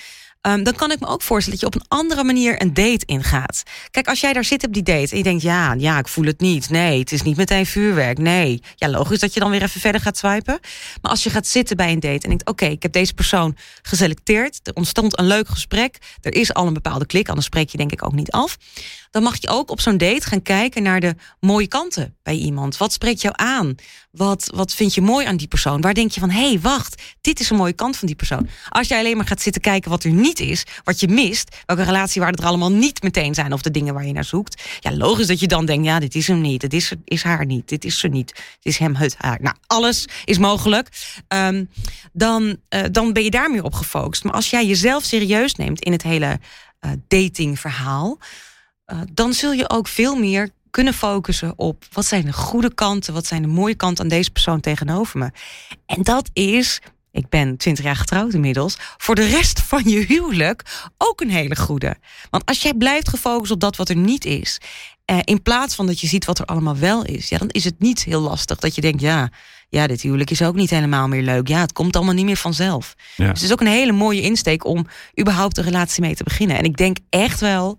Um, 0.42 0.62
dan 0.62 0.74
kan 0.74 0.90
ik 0.90 1.00
me 1.00 1.06
ook 1.06 1.22
voorstellen 1.22 1.60
dat 1.60 1.70
je 1.70 1.76
op 1.76 1.82
een 1.82 1.98
andere 1.98 2.24
manier 2.24 2.62
een 2.62 2.74
date 2.74 3.06
ingaat. 3.06 3.62
Kijk, 3.90 4.08
als 4.08 4.20
jij 4.20 4.32
daar 4.32 4.44
zit 4.44 4.66
op 4.66 4.72
die 4.72 4.82
date 4.82 5.10
en 5.10 5.16
je 5.16 5.22
denkt, 5.22 5.42
ja, 5.42 5.74
ja, 5.78 5.98
ik 5.98 6.08
voel 6.08 6.24
het 6.24 6.40
niet. 6.40 6.70
Nee, 6.70 6.98
het 6.98 7.12
is 7.12 7.22
niet 7.22 7.36
meteen 7.36 7.66
vuurwerk. 7.66 8.18
Nee. 8.18 8.62
Ja, 8.74 8.88
logisch 8.88 9.18
dat 9.18 9.34
je 9.34 9.40
dan 9.40 9.50
weer 9.50 9.62
even 9.62 9.80
verder 9.80 10.00
gaat 10.00 10.16
swipen. 10.16 10.58
Maar 11.02 11.10
als 11.10 11.22
je 11.22 11.30
gaat 11.30 11.46
zitten 11.46 11.76
bij 11.76 11.92
een 11.92 12.00
date 12.00 12.22
en 12.22 12.28
denkt, 12.28 12.48
oké, 12.48 12.66
ik 12.66 12.82
heb 12.82 12.92
deze 12.92 13.14
persoon 13.14 13.56
geselecteerd. 13.82 14.60
Er 14.62 14.74
ontstond 14.74 15.18
een 15.18 15.26
leuk 15.26 15.48
gesprek. 15.48 15.98
Er 16.20 16.34
is 16.34 16.54
al 16.54 16.66
een 16.66 16.72
bepaalde 16.72 17.06
klik, 17.06 17.28
anders 17.28 17.46
spreek 17.46 17.68
je 17.68 17.78
denk 17.78 17.92
ik 17.92 18.04
ook 18.04 18.14
niet 18.14 18.30
af 18.30 18.56
dan 19.10 19.22
mag 19.22 19.40
je 19.40 19.48
ook 19.48 19.70
op 19.70 19.80
zo'n 19.80 19.98
date 19.98 20.26
gaan 20.26 20.42
kijken 20.42 20.82
naar 20.82 21.00
de 21.00 21.14
mooie 21.40 21.68
kanten 21.68 22.16
bij 22.22 22.34
iemand. 22.34 22.76
Wat 22.76 22.92
spreekt 22.92 23.20
jou 23.20 23.34
aan? 23.36 23.74
Wat, 24.10 24.50
wat 24.54 24.72
vind 24.72 24.94
je 24.94 25.00
mooi 25.00 25.26
aan 25.26 25.36
die 25.36 25.48
persoon? 25.48 25.80
Waar 25.80 25.94
denk 25.94 26.10
je 26.10 26.20
van, 26.20 26.30
hé, 26.30 26.48
hey, 26.48 26.60
wacht, 26.60 27.02
dit 27.20 27.40
is 27.40 27.50
een 27.50 27.56
mooie 27.56 27.72
kant 27.72 27.96
van 27.96 28.06
die 28.06 28.16
persoon. 28.16 28.48
Als 28.68 28.88
jij 28.88 28.98
alleen 28.98 29.16
maar 29.16 29.26
gaat 29.26 29.40
zitten 29.40 29.62
kijken 29.62 29.90
wat 29.90 30.04
er 30.04 30.10
niet 30.10 30.40
is, 30.40 30.64
wat 30.84 31.00
je 31.00 31.08
mist, 31.08 31.56
welke 31.66 31.82
relatie 31.82 32.20
waar 32.20 32.32
er 32.32 32.44
allemaal 32.44 32.72
niet 32.72 33.02
meteen 33.02 33.34
zijn 33.34 33.52
of 33.52 33.62
de 33.62 33.70
dingen 33.70 33.94
waar 33.94 34.06
je 34.06 34.12
naar 34.12 34.24
zoekt. 34.24 34.62
Ja, 34.80 34.96
logisch 34.96 35.26
dat 35.26 35.40
je 35.40 35.46
dan 35.46 35.66
denkt, 35.66 35.84
ja, 35.84 35.98
dit 35.98 36.14
is 36.14 36.26
hem 36.26 36.40
niet, 36.40 36.60
dit 36.60 36.72
is, 36.72 36.92
is 37.04 37.22
haar 37.22 37.46
niet, 37.46 37.68
dit 37.68 37.84
is 37.84 37.98
ze 37.98 38.08
niet, 38.08 38.26
dit 38.34 38.72
is 38.72 38.78
hem 38.78 38.94
het 38.94 39.14
haar. 39.18 39.38
Nou, 39.40 39.56
alles 39.66 40.08
is 40.24 40.38
mogelijk. 40.38 40.88
Um, 41.28 41.70
dan, 42.12 42.56
uh, 42.74 42.80
dan 42.90 43.12
ben 43.12 43.24
je 43.24 43.30
daar 43.30 43.50
meer 43.50 43.64
op 43.64 43.74
gefocust. 43.74 44.24
Maar 44.24 44.32
als 44.34 44.50
jij 44.50 44.66
jezelf 44.66 45.04
serieus 45.04 45.54
neemt 45.54 45.80
in 45.80 45.92
het 45.92 46.02
hele 46.02 46.40
uh, 46.80 46.90
datingverhaal, 47.08 48.18
uh, 48.86 49.00
dan 49.12 49.32
zul 49.32 49.52
je 49.52 49.70
ook 49.70 49.88
veel 49.88 50.16
meer 50.16 50.50
kunnen 50.70 50.94
focussen 50.94 51.52
op 51.56 51.84
wat 51.92 52.06
zijn 52.06 52.24
de 52.24 52.32
goede 52.32 52.74
kanten, 52.74 53.14
wat 53.14 53.26
zijn 53.26 53.42
de 53.42 53.48
mooie 53.48 53.74
kanten 53.74 54.04
aan 54.04 54.10
deze 54.10 54.30
persoon 54.30 54.60
tegenover 54.60 55.18
me. 55.18 55.30
En 55.86 56.02
dat 56.02 56.30
is, 56.32 56.80
ik 57.12 57.28
ben 57.28 57.56
20 57.56 57.84
jaar 57.84 57.96
getrouwd 57.96 58.34
inmiddels, 58.34 58.76
voor 58.96 59.14
de 59.14 59.26
rest 59.26 59.60
van 59.60 59.82
je 59.84 60.04
huwelijk 60.04 60.88
ook 60.98 61.20
een 61.20 61.30
hele 61.30 61.56
goede. 61.56 61.96
Want 62.30 62.46
als 62.46 62.62
jij 62.62 62.74
blijft 62.74 63.08
gefocust 63.08 63.52
op 63.52 63.60
dat 63.60 63.76
wat 63.76 63.88
er 63.88 63.96
niet 63.96 64.24
is, 64.24 64.60
eh, 65.04 65.18
in 65.24 65.42
plaats 65.42 65.74
van 65.74 65.86
dat 65.86 66.00
je 66.00 66.06
ziet 66.06 66.24
wat 66.24 66.38
er 66.38 66.44
allemaal 66.44 66.76
wel 66.76 67.04
is, 67.04 67.28
ja, 67.28 67.38
dan 67.38 67.48
is 67.48 67.64
het 67.64 67.78
niet 67.78 68.04
heel 68.04 68.20
lastig 68.20 68.58
dat 68.58 68.74
je 68.74 68.80
denkt, 68.80 69.00
ja, 69.00 69.30
ja, 69.68 69.86
dit 69.86 70.00
huwelijk 70.00 70.30
is 70.30 70.42
ook 70.42 70.54
niet 70.54 70.70
helemaal 70.70 71.08
meer 71.08 71.22
leuk. 71.22 71.48
Ja, 71.48 71.60
het 71.60 71.72
komt 71.72 71.96
allemaal 71.96 72.14
niet 72.14 72.24
meer 72.24 72.36
vanzelf. 72.36 72.94
Ja. 73.16 73.24
Dus 73.24 73.40
het 73.40 73.42
is 73.42 73.52
ook 73.52 73.60
een 73.60 73.66
hele 73.66 73.92
mooie 73.92 74.20
insteek 74.20 74.64
om 74.64 74.86
überhaupt 75.20 75.58
een 75.58 75.64
relatie 75.64 76.02
mee 76.02 76.14
te 76.14 76.24
beginnen. 76.24 76.56
En 76.56 76.64
ik 76.64 76.76
denk 76.76 76.96
echt 77.10 77.40
wel 77.40 77.78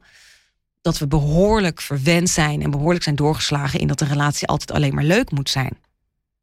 dat 0.82 0.98
we 0.98 1.08
behoorlijk 1.08 1.82
verwend 1.82 2.30
zijn 2.30 2.62
en 2.62 2.72
behoorlijk 2.72 3.04
zijn 3.04 3.16
doorgeslagen 3.16 3.80
in 3.80 3.88
dat 3.88 4.02
een 4.02 4.08
relatie 4.08 4.48
altijd 4.48 4.72
alleen 4.72 4.96
maar 4.96 5.04
leuk 5.04 5.32
moet 5.32 5.50
zijn. 5.50 5.78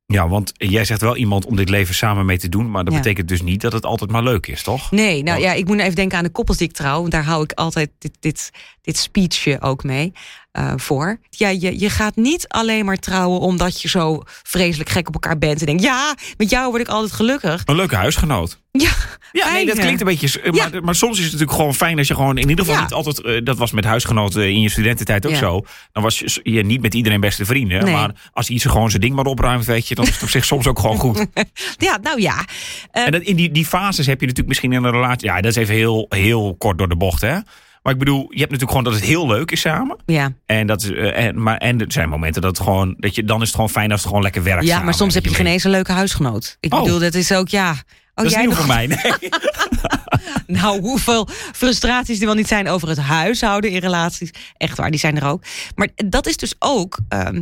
Ja, 0.06 0.28
want 0.28 0.52
jij 0.54 0.84
zegt 0.84 1.00
wel 1.00 1.16
iemand 1.16 1.44
om 1.46 1.56
dit 1.56 1.68
leven 1.68 1.94
samen 1.94 2.26
mee 2.26 2.38
te 2.38 2.48
doen, 2.48 2.70
maar 2.70 2.84
dat 2.84 2.92
Ja. 2.92 2.98
betekent 2.98 3.28
dus 3.28 3.42
niet 3.42 3.60
dat 3.60 3.72
het 3.72 3.84
altijd 3.84 4.10
maar 4.10 4.22
leuk 4.22 4.46
is, 4.46 4.62
toch? 4.62 4.90
Nee, 4.90 5.22
nou 5.22 5.24
Want- 5.24 5.42
ja, 5.42 5.52
ik 5.52 5.66
moet 5.66 5.78
even 5.78 5.94
denken 5.94 6.18
aan 6.18 6.24
de 6.24 6.30
koppels 6.30 6.56
die 6.56 6.68
ik 6.68 6.74
trouw. 6.74 7.00
want 7.00 7.10
Daar 7.12 7.24
hou 7.24 7.42
ik 7.42 7.52
altijd 7.52 7.90
dit, 7.98 8.16
dit, 8.20 8.50
dit 8.80 8.96
speechje 8.96 9.60
ook 9.60 9.84
mee 9.84 10.12
eh, 10.56 10.72
voor. 10.76 11.18
Ja, 11.30 11.48
je, 11.48 11.78
je 11.80 11.90
gaat 11.90 12.16
niet 12.16 12.48
alleen 12.48 12.84
maar 12.84 12.96
trouwen 12.96 13.40
omdat 13.40 13.82
je 13.82 13.88
zo 13.88 14.22
vreselijk 14.42 14.90
gek 14.90 15.08
op 15.08 15.14
elkaar 15.14 15.38
bent. 15.38 15.60
En 15.60 15.66
denkt, 15.66 15.82
ja, 15.82 16.14
met 16.36 16.50
jou 16.50 16.68
word 16.70 16.82
ik 16.82 16.88
altijd 16.88 17.12
gelukkig. 17.12 17.62
Een 17.64 17.76
leuke 17.76 17.96
huisgenoot. 17.96 18.60
Ja, 18.72 18.90
Ja, 19.32 19.52
nee, 19.52 19.66
dat 19.66 19.78
klinkt 19.78 20.00
een 20.00 20.06
beetje. 20.06 20.40
eh, 20.40 20.52
Ja. 20.52 20.68
Maar, 20.68 20.82
maar 20.82 20.94
soms 20.94 21.12
is 21.18 21.22
het 21.22 21.32
natuurlijk 21.32 21.58
gewoon 21.58 21.74
fijn 21.74 21.98
als 21.98 22.08
je 22.08 22.14
gewoon 22.14 22.38
in 22.38 22.48
ieder 22.48 22.64
geval 22.64 22.74
Ja. 22.80 22.82
niet 22.86 22.92
altijd. 22.92 23.20
eh, 23.20 23.40
dat 23.44 23.56
was 23.58 23.70
met 23.70 23.84
huisgenoten 23.84 24.48
in 24.50 24.60
je 24.60 24.68
studententijd 24.68 25.26
ook 25.26 25.34
zo. 25.34 25.64
Dan 25.92 26.02
was 26.02 26.18
je, 26.18 26.40
je 26.42 26.64
niet 26.64 26.80
met 26.82 26.94
iedereen 26.94 27.20
beste 27.20 27.44
vrienden. 27.44 27.84
Nee. 27.84 27.92
Maar 27.94 28.10
als 28.32 28.48
iets 28.48 28.64
gewoon 28.64 28.90
zijn 28.90 29.02
ding 29.02 29.14
maar 29.14 29.24
opruimt, 29.24 29.64
weet 29.64 29.88
je, 29.88 29.94
dan 29.94 30.06
is 30.06 30.12
het 30.14 30.22
op 30.22 30.28
zich 30.28 30.44
soms 30.44 30.66
ook 30.66 30.78
gewoon 30.78 30.98
goed. 30.98 31.26
Ja, 31.78 31.98
nou 32.02 32.20
ja. 32.20 32.44
En 32.90 33.10
dat, 33.12 33.22
in 33.22 33.36
die, 33.36 33.50
die 33.50 33.66
fases 33.66 34.06
heb 34.06 34.20
je 34.20 34.26
natuurlijk 34.26 34.48
misschien 34.48 34.72
in 34.72 34.84
een 34.84 34.90
relatie. 34.90 35.28
Ja, 35.28 35.34
dat 35.40 35.50
is 35.50 35.56
even 35.56 35.74
heel, 35.74 36.06
heel 36.08 36.54
kort 36.58 36.78
door 36.78 36.88
de 36.88 36.96
bocht, 36.96 37.20
hè? 37.20 37.38
Maar 37.86 37.94
ik 37.94 38.00
bedoel, 38.00 38.20
je 38.20 38.38
hebt 38.38 38.50
natuurlijk 38.52 38.70
gewoon 38.70 38.84
dat 38.84 38.94
het 38.94 39.02
heel 39.02 39.26
leuk 39.26 39.50
is 39.50 39.60
samen. 39.60 39.96
ja. 40.06 40.32
En, 40.46 40.66
dat 40.66 40.82
is, 40.82 40.90
eh, 40.90 41.24
en, 41.24 41.42
maar, 41.42 41.56
en 41.56 41.80
er 41.80 41.92
zijn 41.92 42.08
momenten 42.08 42.42
dat 42.42 42.56
het 42.56 42.66
gewoon. 42.66 42.94
Dat 42.98 43.14
je, 43.14 43.24
dan 43.24 43.40
is 43.40 43.46
het 43.46 43.54
gewoon 43.54 43.70
fijn 43.70 43.90
als 43.90 44.00
het 44.00 44.08
gewoon 44.08 44.22
lekker 44.22 44.42
werkt. 44.42 44.62
ja, 44.64 44.68
samen. 44.70 44.84
maar 44.84 44.94
soms 44.94 45.14
heb 45.14 45.24
je 45.24 45.34
geen 45.34 45.46
eens 45.46 45.64
een 45.64 45.70
leuke 45.70 45.92
huisgenoot. 45.92 46.56
Ik 46.60 46.74
Oh. 46.74 46.82
bedoel, 46.82 46.98
dat 46.98 47.14
is 47.14 47.32
ook, 47.32 47.48
ja... 47.48 47.74
Oh, 48.16 48.24
Dat 48.24 48.32
is 48.32 48.38
nieuw 48.38 48.48
nog- 48.48 48.56
voor 48.58 48.66
mij. 48.66 48.86
Nee. 48.86 49.12
Nou, 50.46 50.80
hoeveel 50.80 51.28
frustraties 51.52 52.20
er 52.20 52.26
wel 52.26 52.34
niet 52.34 52.48
zijn 52.48 52.68
over 52.68 52.88
het 52.88 52.98
huishouden 52.98 53.70
in 53.70 53.78
relaties. 53.78 54.30
Echt 54.56 54.76
waar, 54.76 54.90
die 54.90 55.00
zijn 55.00 55.16
er 55.16 55.26
ook. 55.26 55.42
Maar 55.74 55.88
dat 56.04 56.26
is 56.26 56.36
dus 56.36 56.54
ook 56.58 56.98
ehm, 57.08 57.34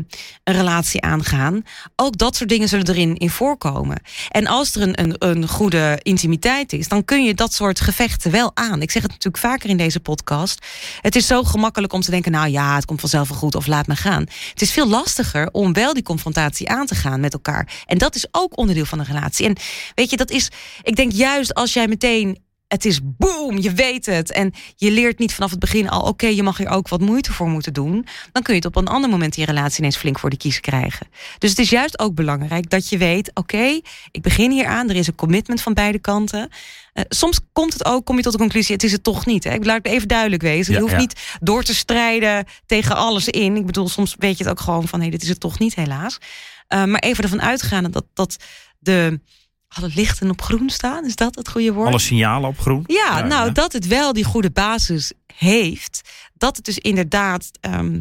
een 0.45 0.55
relatie 0.55 1.01
aangaan. 1.03 1.63
Ook 1.97 2.19
dat 2.19 2.37
soort 2.37 2.49
dingen 2.49 2.69
zullen 2.69 2.89
erin 2.89 3.17
in 3.17 3.31
voorkomen. 3.31 4.03
En 4.29 4.47
als 4.47 4.75
er 4.75 4.83
een, 4.83 5.01
een, 5.03 5.15
een 5.19 5.49
goede 5.49 5.99
intimiteit 6.03 6.73
is, 6.73 6.89
dan 6.89 7.05
kun 7.05 7.25
je 7.25 7.35
dat 7.35 7.53
soort 7.53 7.81
gevechten 7.81 8.31
wel 8.31 8.51
aan. 8.55 8.83
Ik 8.83 8.91
zeg 8.91 9.03
het 9.03 9.11
natuurlijk 9.11 9.45
vaker 9.45 9.71
in 9.71 9.77
deze 9.77 10.01
podcast. 10.01 10.67
Het 11.01 11.17
is 11.17 11.27
zo 11.27 11.43
gemakkelijk 11.43 11.93
om 11.93 12.01
te 12.01 12.11
denken, 12.11 12.33
nou 12.33 12.49
ja, 12.49 12.75
het 12.75 12.85
komt 12.85 13.01
vanzelf 13.01 13.29
wel 13.29 13.39
goed 13.39 13.55
of 13.55 13.67
laat 13.67 13.87
me 13.87 13.97
gaan. 13.97 14.27
Het 14.51 14.63
is 14.63 14.73
veel 14.73 14.89
lastiger 14.89 15.49
om 15.53 15.73
wel 15.73 15.95
die 15.95 16.03
confrontatie 16.03 16.69
aan 16.69 16.87
te 16.87 16.95
gaan 16.95 17.21
met 17.21 17.33
elkaar. 17.33 17.69
En 17.87 17.99
dat 17.99 18.15
is 18.15 18.27
ook 18.31 18.59
onderdeel 18.59 18.85
van 18.85 18.99
een 18.99 19.05
relatie. 19.05 19.47
En 19.47 19.57
weet 19.95 20.11
je, 20.11 20.17
dat 20.17 20.31
is, 20.31 20.49
ik 20.83 20.97
denk 20.97 21.13
juist 21.13 21.55
als 21.55 21.73
jij 21.73 21.89
meteen 21.89 22.43
het 22.75 22.85
is 22.85 23.01
boom, 23.03 23.59
je 23.59 23.73
weet 23.73 24.07
het. 24.07 24.31
En 24.33 24.53
je 24.77 24.91
leert 24.91 25.19
niet 25.19 25.35
vanaf 25.35 25.51
het 25.51 25.59
begin 25.59 25.89
al, 25.89 26.01
oké, 26.01 26.27
je 26.27 26.43
mag 26.43 26.57
hier 26.57 26.69
ook 26.69 26.89
wat 26.89 27.01
moeite 27.01 27.33
voor 27.33 27.49
moeten 27.49 27.73
doen. 27.73 28.07
Dan 28.33 28.43
kun 28.43 28.55
je 28.55 28.61
het 28.61 28.69
op 28.69 28.77
een 28.77 28.89
ander 28.89 29.11
moment 29.11 29.37
in 29.37 29.43
je 29.43 29.53
relatie 29.53 29.79
ineens 29.79 29.97
flink 29.97 30.19
voor 30.19 30.31
de 30.31 30.37
kiezen 30.37 30.63
krijgen. 30.63 31.07
Dus 31.39 31.51
het 31.51 31.59
is 31.59 31.71
juist 31.71 31.99
ook 31.99 32.15
belangrijk 32.15 32.71
dat 32.71 32.89
je 32.89 32.99
weet, 32.99 33.31
oké, 33.35 33.81
ik 34.11 34.23
begin 34.23 34.51
hier 34.51 34.67
aan. 34.67 34.89
Er 34.89 34.97
is 34.97 35.07
een 35.07 35.15
commitment 35.15 35.63
van 35.63 35.75
beide 35.75 35.99
kanten. 35.99 36.49
Eh, 36.93 37.05
soms 37.09 37.41
komt 37.53 37.73
het 37.73 37.85
ook, 37.85 38.05
kom 38.05 38.17
je 38.17 38.23
tot 38.23 38.33
de 38.33 38.39
conclusie, 38.39 38.75
het 38.75 38.85
is 38.85 38.93
het 38.93 39.03
toch 39.03 39.27
niet. 39.27 39.45
Hè? 39.45 39.53
Ik 39.53 39.65
laat 39.65 39.77
het 39.77 39.87
even 39.87 40.09
duidelijk 40.09 40.43
wezen. 40.43 40.73
Ja, 40.73 40.79
je 40.79 40.85
hoeft 40.85 40.95
ja. 40.95 41.01
niet 41.01 41.21
door 41.41 41.63
te 41.63 41.75
strijden 41.75 42.47
tegen 42.67 42.97
alles 42.97 43.29
in. 43.29 43.57
Ik 43.57 43.67
bedoel, 43.67 43.89
soms 43.89 44.15
weet 44.19 44.39
je 44.39 44.45
het 44.45 44.53
ook 44.53 44.61
gewoon 44.61 44.89
van, 44.89 45.01
hé, 45.01 45.09
dit 45.09 45.23
is 45.23 45.29
het 45.29 45.41
toch 45.41 45.59
niet, 45.59 45.75
helaas. 45.75 46.19
Eh, 46.69 46.85
maar 46.85 47.01
even 47.01 47.23
ervan 47.23 47.43
uitgaan 47.43 47.91
dat, 47.91 48.07
dat 48.15 48.37
de 48.79 49.21
alle 49.75 49.91
lichten 49.95 50.31
op 50.31 50.43
groen 50.43 50.71
staan. 50.71 51.05
Is 51.05 51.17
dat 51.17 51.35
het 51.35 51.49
goede 51.49 51.73
woord? 51.73 51.89
Alle 51.89 51.99
signalen 51.99 52.49
op 52.49 52.59
groen. 52.59 52.85
Ja, 52.87 53.21
nou, 53.21 53.47
ja. 53.47 53.53
dat 53.53 53.73
het 53.73 53.87
wel 53.87 54.13
die 54.13 54.25
goede 54.25 54.51
basis 54.51 55.13
heeft. 55.37 56.01
Dat 56.35 56.57
het 56.57 56.65
dus 56.65 56.79
inderdaad. 56.79 57.51
ehm, 57.61 58.01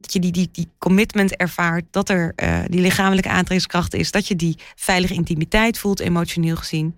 dat 0.00 0.12
je 0.12 0.18
die, 0.20 0.32
die, 0.32 0.48
die 0.52 0.68
commitment 0.78 1.36
ervaart. 1.36 1.84
Dat 1.90 2.08
er 2.08 2.32
eh, 2.36 2.58
die 2.68 2.80
lichamelijke 2.80 3.28
aantrekkingskracht 3.28 3.94
is. 3.94 4.10
Dat 4.10 4.28
je 4.28 4.36
die 4.36 4.58
veilige 4.74 5.14
intimiteit 5.14 5.78
voelt, 5.78 6.00
emotioneel 6.00 6.56
gezien. 6.56 6.94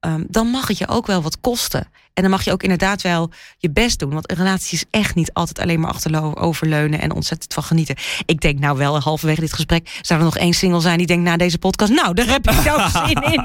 Ehm, 0.00 0.24
dan 0.28 0.46
mag 0.46 0.68
het 0.68 0.78
je 0.78 0.88
ook 0.88 1.06
wel 1.06 1.22
wat 1.22 1.40
kosten. 1.40 1.88
En 2.14 2.22
dan 2.22 2.30
mag 2.30 2.44
je 2.44 2.52
ook 2.52 2.62
inderdaad 2.62 3.02
wel 3.02 3.30
je 3.58 3.70
best 3.70 3.98
doen. 3.98 4.10
Want 4.12 4.30
een 4.30 4.36
relatie 4.36 4.78
is 4.78 4.84
echt 4.90 5.14
niet 5.14 5.32
altijd 5.32 5.58
alleen 5.58 5.80
maar 5.80 5.90
achteroverleunen 5.90 7.00
en 7.00 7.12
ontzettend 7.12 7.54
van 7.54 7.62
genieten. 7.62 7.96
Ik 8.26 8.40
denk 8.40 8.58
nou 8.58 8.76
wel, 8.78 9.00
halverwege 9.00 9.40
dit 9.40 9.52
gesprek, 9.52 9.98
zou 10.02 10.18
er 10.18 10.24
nog 10.24 10.36
één 10.36 10.52
single 10.54 10.80
zijn 10.80 10.98
die 10.98 11.06
denkt 11.06 11.24
na 11.24 11.36
deze 11.36 11.58
podcast, 11.58 11.92
nou, 11.92 12.14
daar 12.14 12.26
heb 12.26 12.50
ik 12.50 12.64
nou 12.64 12.90
zin 13.06 13.22
in. 13.32 13.42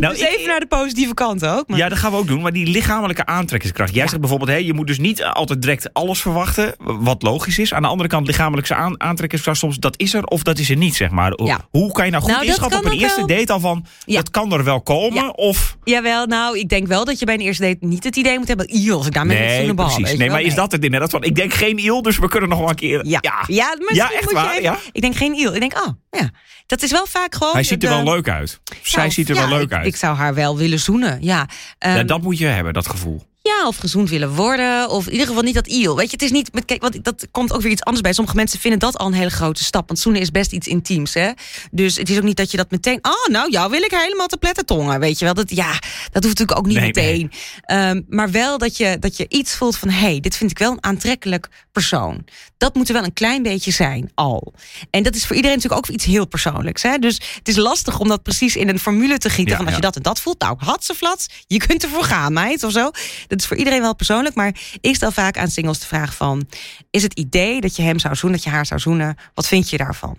Nou, 0.00 0.12
dus 0.14 0.22
ik- 0.22 0.28
even 0.28 0.46
naar 0.48 0.60
de 0.60 0.66
positieve 0.66 1.14
kant 1.14 1.46
ook. 1.46 1.68
Maar... 1.68 1.78
Ja, 1.78 1.88
dat 1.88 1.98
gaan 1.98 2.10
we 2.10 2.16
ook 2.16 2.26
doen. 2.26 2.42
Maar 2.42 2.52
die 2.52 2.66
lichamelijke 2.66 3.26
aantrekkingskracht. 3.26 3.94
Jij 3.94 4.06
zegt 4.08 4.20
bijvoorbeeld, 4.20 4.50
hé, 4.50 4.56
je 4.56 4.72
moet 4.74 4.86
dus 4.86 4.98
niet 4.98 5.24
altijd 5.24 5.62
direct 5.62 5.92
alles 5.92 6.20
verwachten. 6.20 6.74
Wat 6.78 7.22
logisch 7.22 7.58
is. 7.58 7.74
Aan 7.74 7.82
de 7.82 7.88
andere 7.88 8.08
kant, 8.08 8.26
lichamelijke 8.26 8.74
aan- 8.74 9.00
aantrekkingskracht 9.00 9.58
soms, 9.58 9.76
dat 9.78 9.94
is 9.98 10.14
er 10.14 10.24
of 10.24 10.42
dat 10.42 10.58
is 10.58 10.70
er 10.70 10.76
niet, 10.76 10.94
zeg 10.96 11.10
maar. 11.10 11.32
Hoe- 11.36 11.46
Ja. 11.46 11.60
Hoe 11.70 11.92
kan 11.92 12.04
je 12.04 12.10
nou 12.10 12.22
goed 12.22 12.32
Nou, 12.32 12.44
inschatten 12.46 12.78
op 12.78 12.84
een 12.84 12.92
ook 12.92 13.00
eerste 13.00 13.26
wel. 13.26 13.36
date 13.38 13.52
al 13.52 13.60
van, 13.60 13.86
Ja. 14.04 14.16
dat 14.16 14.30
kan 14.30 14.52
er 14.52 14.64
wel 14.64 14.80
komen? 14.82 15.22
Ja. 15.24 15.28
Of, 15.28 15.76
Jawel, 15.84 16.26
nou, 16.26 16.58
ik 16.58 16.68
denk 16.68 16.86
wel 16.86 17.01
dat 17.04 17.18
je 17.18 17.24
bij 17.24 17.34
een 17.34 17.40
eerste 17.40 17.62
date 17.62 17.76
niet 17.80 18.04
het 18.04 18.16
idee 18.16 18.38
moet 18.38 18.48
hebben... 18.48 18.66
"Ih, 18.66 18.92
als 18.92 19.06
ik 19.06 19.12
daar 19.12 19.26
met 19.26 19.36
een 19.36 19.42
nee, 19.42 19.56
zoenen 19.56 19.76
bal, 19.76 19.94
precies. 19.94 20.18
Nee, 20.18 20.30
maar 20.30 20.40
is 20.40 20.54
dat 20.54 20.72
het 20.72 20.84
inderdaad 20.84 21.10
van, 21.10 21.22
ik 21.22 21.34
denk 21.34 21.52
geen 21.54 21.78
il, 21.78 22.02
dus 22.02 22.18
we 22.18 22.28
kunnen 22.28 22.48
nog 22.48 22.58
wel 22.58 22.68
een 22.68 22.74
keer. 22.74 23.06
Ja, 23.06 23.18
ja. 23.20 23.44
ja. 23.46 23.74
misschien 23.78 23.94
Ja, 23.96 24.12
echt 24.12 24.32
waar, 24.32 24.50
even- 24.50 24.62
ja? 24.62 24.78
Ik 24.92 25.00
denk 25.00 25.16
geen 25.16 25.34
il. 25.34 25.54
Ik 25.54 25.60
denk, 25.60 25.74
oh, 25.86 25.88
ja. 26.10 26.30
Dat 26.66 26.82
is 26.82 26.90
wel 26.90 27.06
vaak 27.06 27.34
gewoon... 27.34 27.52
Hij 27.52 27.62
ziet 27.62 27.82
er 27.82 27.88
de- 27.88 27.94
wel 27.94 28.04
leuk 28.14 28.28
uit. 28.28 28.60
Zij 28.82 29.00
Nou, 29.00 29.12
ziet 29.12 29.28
er 29.28 29.34
wel 29.34 29.48
leuk 29.48 29.62
ik, 29.62 29.72
uit. 29.72 29.86
Ik 29.86 29.96
zou 29.96 30.16
haar 30.16 30.34
wel 30.34 30.56
willen 30.56 30.80
zoenen, 30.80 31.18
ja. 31.22 31.48
Ja, 31.78 32.02
dat 32.02 32.22
moet 32.22 32.38
je 32.38 32.46
hebben, 32.46 32.72
dat 32.72 32.88
gevoel. 32.88 33.22
Ja, 33.42 33.66
of 33.66 33.76
gezond 33.76 34.10
willen 34.10 34.34
worden. 34.34 34.90
Of 34.90 35.06
in 35.06 35.12
ieder 35.12 35.26
geval 35.26 35.42
niet 35.42 35.54
dat 35.54 35.66
iel. 35.66 35.96
Weet 35.96 36.06
je, 36.06 36.12
het 36.12 36.22
is 36.22 36.30
niet. 36.30 36.52
Met, 36.52 36.64
kijk, 36.64 36.82
want 36.82 37.04
dat 37.04 37.26
komt 37.30 37.52
ook 37.52 37.60
weer 37.60 37.70
iets 37.70 37.82
anders 37.82 38.02
bij. 38.02 38.12
Sommige 38.12 38.36
mensen 38.36 38.60
vinden 38.60 38.80
dat 38.80 38.98
al 38.98 39.06
een 39.06 39.12
hele 39.12 39.30
grote 39.30 39.64
stap. 39.64 39.88
Want 39.88 40.00
zoenen 40.00 40.20
is 40.20 40.30
best 40.30 40.52
iets 40.52 40.66
intiems. 40.66 41.14
Hè? 41.14 41.30
Dus 41.70 41.96
het 41.96 42.10
is 42.10 42.16
ook 42.16 42.22
niet 42.22 42.36
dat 42.36 42.50
je 42.50 42.56
dat 42.56 42.70
meteen. 42.70 42.98
Oh, 43.02 43.26
nou, 43.32 43.50
jou 43.50 43.70
wil 43.70 43.82
ik 43.82 43.90
helemaal 43.90 44.26
te 44.26 44.36
pletten 44.36 44.66
tongen. 44.66 45.00
Weet 45.00 45.18
je 45.18 45.24
wel. 45.24 45.34
Dat, 45.34 45.50
ja, 45.50 45.72
dat 46.12 46.24
hoeft 46.24 46.38
natuurlijk 46.38 46.58
ook 46.58 46.66
niet 46.66 46.76
Nee, 46.76 46.86
meteen. 46.86 47.32
Ehm, 47.62 48.00
maar 48.08 48.30
wel 48.30 48.58
dat 48.58 48.76
je, 48.76 48.96
dat 49.00 49.16
je 49.16 49.26
iets 49.28 49.56
voelt 49.56 49.76
van. 49.76 49.88
hé, 49.88 49.98
hey, 49.98 50.20
dit 50.20 50.36
vind 50.36 50.50
ik 50.50 50.58
wel 50.58 50.72
een 50.72 50.84
aantrekkelijk 50.84 51.48
persoon. 51.72 52.24
Dat 52.58 52.74
moet 52.74 52.88
er 52.88 52.94
wel 52.94 53.04
een 53.04 53.12
klein 53.12 53.42
beetje 53.42 53.70
zijn 53.70 54.10
al. 54.14 54.52
En 54.90 55.02
dat 55.02 55.14
is 55.14 55.26
voor 55.26 55.36
iedereen 55.36 55.56
natuurlijk 55.56 55.86
ook 55.86 55.94
iets 55.94 56.04
heel 56.04 56.26
persoonlijks. 56.26 56.82
Hè? 56.82 56.98
Dus 56.98 57.20
het 57.34 57.48
is 57.48 57.56
lastig 57.56 57.98
om 57.98 58.08
dat 58.08 58.22
precies 58.22 58.56
in 58.56 58.68
een 58.68 58.78
formule 58.78 59.18
te 59.18 59.30
gieten. 59.30 59.52
Ja, 59.52 59.56
van 59.56 59.66
als 59.66 59.74
ja. 59.74 59.80
je 59.80 59.86
dat 59.86 59.96
en 59.96 60.02
dat 60.02 60.20
voelt. 60.20 60.40
Nou, 60.40 60.56
hatseflats. 60.58 61.26
Je 61.46 61.58
kunt 61.66 61.82
ervoor 61.82 62.04
gaan, 62.04 62.32
meid. 62.32 62.62
Of 62.62 62.72
zo. 62.72 62.90
Dat 63.32 63.40
is 63.40 63.46
voor 63.46 63.56
iedereen 63.56 63.80
wel 63.80 63.94
persoonlijk. 63.94 64.34
Maar 64.34 64.54
ik 64.80 64.94
stel 64.94 65.10
vaak 65.10 65.38
aan 65.38 65.50
singles 65.50 65.78
de 65.78 65.86
vraag 65.86 66.14
van... 66.14 66.48
is 66.90 67.02
het 67.02 67.12
idee 67.12 67.60
dat 67.60 67.76
je 67.76 67.82
hem 67.82 67.98
zou 67.98 68.14
zoenen, 68.14 68.38
dat 68.38 68.48
je 68.48 68.54
haar 68.54 68.66
zou 68.66 68.80
zoenen... 68.80 69.16
wat 69.34 69.48
vind 69.48 69.70
je 69.70 69.76
daarvan? 69.76 70.16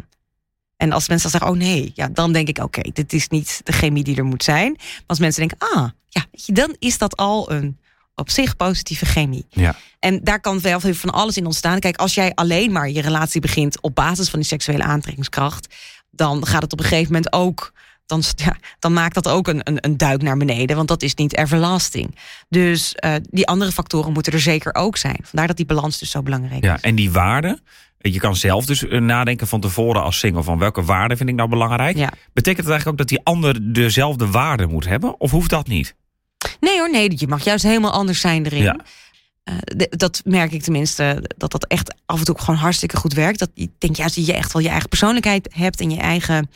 En 0.78 0.92
als 0.92 1.08
mensen 1.08 1.32
dan 1.32 1.40
zeggen, 1.40 1.60
oh 1.60 1.68
nee, 1.68 1.92
ja, 1.96 2.08
dan 2.08 2.34
denk 2.34 2.48
ik... 2.48 2.58
oké, 2.58 2.82
dit 2.94 3.14
is 3.14 3.28
niet 3.28 3.62
de 3.64 3.72
chemie 3.72 4.04
die 4.04 4.16
er 4.16 4.26
moet 4.26 4.44
zijn. 4.44 4.72
Maar 4.72 5.04
als 5.06 5.20
mensen 5.20 5.48
denken, 5.48 5.68
ah, 5.74 5.90
ja, 6.10 6.26
dan 6.46 6.76
is 6.80 6.98
dat 6.98 7.16
al 7.18 7.52
een 7.52 7.80
op 8.16 8.30
zich 8.30 8.56
positieve 8.56 9.06
chemie. 9.06 9.46
Ja. 9.50 9.76
En 10.00 10.24
daar 10.24 10.40
kan 10.40 10.62
wel 10.62 10.80
van 10.80 11.10
alles 11.10 11.38
in 11.38 11.46
ontstaan. 11.46 11.80
Kijk, 11.80 11.98
als 11.98 12.14
jij 12.14 12.32
alleen 12.34 12.72
maar 12.72 12.90
je 12.90 13.02
relatie 13.02 13.42
begint... 13.42 13.82
op 13.82 13.96
basis 13.96 14.30
van 14.30 14.40
die 14.40 14.48
seksuele 14.48 14.84
aantrekkingskracht... 14.84 15.76
dan 16.12 16.46
gaat 16.46 16.62
het 16.62 16.74
op 16.74 16.80
een 16.80 16.86
gegeven 16.86 17.14
moment 17.14 17.34
ook... 17.34 17.73
dan, 18.22 18.24
ja, 18.36 18.56
dan 18.80 18.94
maakt 18.94 19.14
dat 19.14 19.28
ook 19.28 19.48
een, 19.48 19.62
een, 19.64 19.78
een 19.80 19.98
duik 19.98 20.22
naar 20.22 20.38
beneden. 20.38 20.76
Want 20.76 20.88
dat 20.88 21.02
is 21.02 21.16
niet 21.16 21.36
everlasting. 21.38 22.16
Dus 22.50 22.96
eh, 22.96 23.14
die 23.30 23.48
andere 23.48 23.72
factoren 23.72 24.14
moeten 24.14 24.34
er 24.34 24.40
zeker 24.40 24.76
ook 24.76 24.98
zijn. 24.98 25.20
Vandaar 25.24 25.48
dat 25.48 25.58
die 25.58 25.66
balans 25.66 26.00
dus 26.00 26.12
zo 26.12 26.22
belangrijk 26.22 26.64
Ja, 26.64 26.76
is. 26.76 26.82
en 26.82 26.96
die 26.96 27.12
waarden. 27.12 27.60
Je 27.98 28.20
kan 28.20 28.36
zelf 28.36 28.66
dus 28.66 28.88
eh, 28.88 29.00
nadenken 29.00 29.48
van 29.48 29.60
tevoren 29.60 30.04
als 30.04 30.20
single 30.20 30.44
van 30.44 30.60
welke 30.60 30.84
waarden 30.84 31.18
vind 31.18 31.30
ik 31.30 31.36
nou 31.36 31.50
belangrijk. 31.50 31.98
Ja. 31.98 32.10
Betekent 32.34 32.66
het 32.66 32.74
eigenlijk 32.74 32.88
ook 32.88 32.98
dat 32.98 33.08
die 33.08 33.26
ander 33.26 33.74
dezelfde 33.74 34.28
waarden 34.28 34.70
moet 34.70 34.86
hebben? 34.86 35.20
Of 35.20 35.32
hoeft 35.32 35.50
dat 35.50 35.68
niet? 35.68 35.96
Nee 36.60 36.78
hoor, 36.78 36.92
nee, 36.92 37.12
je 37.16 37.28
mag 37.28 37.44
juist 37.44 37.64
helemaal 37.64 37.92
anders 37.92 38.20
zijn 38.20 38.46
erin. 38.46 38.62
Ja. 38.64 38.80
Eh, 39.44 39.56
dat 39.90 40.22
merk 40.26 40.52
ik 40.52 40.62
tenminste, 40.62 41.30
dat 41.38 41.52
dat 41.52 41.66
echt 41.66 41.96
af 42.06 42.20
en 42.20 42.26
toe 42.26 42.40
gewoon 42.40 42.60
hartstikke 42.60 42.98
goed 42.98 43.14
werkt. 43.14 43.40
Dat 43.40 43.50
ik 43.54 43.72
denk 43.78 43.96
juist 43.96 44.16
dat 44.16 44.26
je 44.26 44.34
echt 44.34 44.54
wel 44.54 44.62
je 44.62 44.70
eigen 44.70 44.90
persoonlijkheid 44.90 45.50
hebt 45.54 45.80
en 45.80 45.90
je 45.90 46.00
eigen 46.00 46.50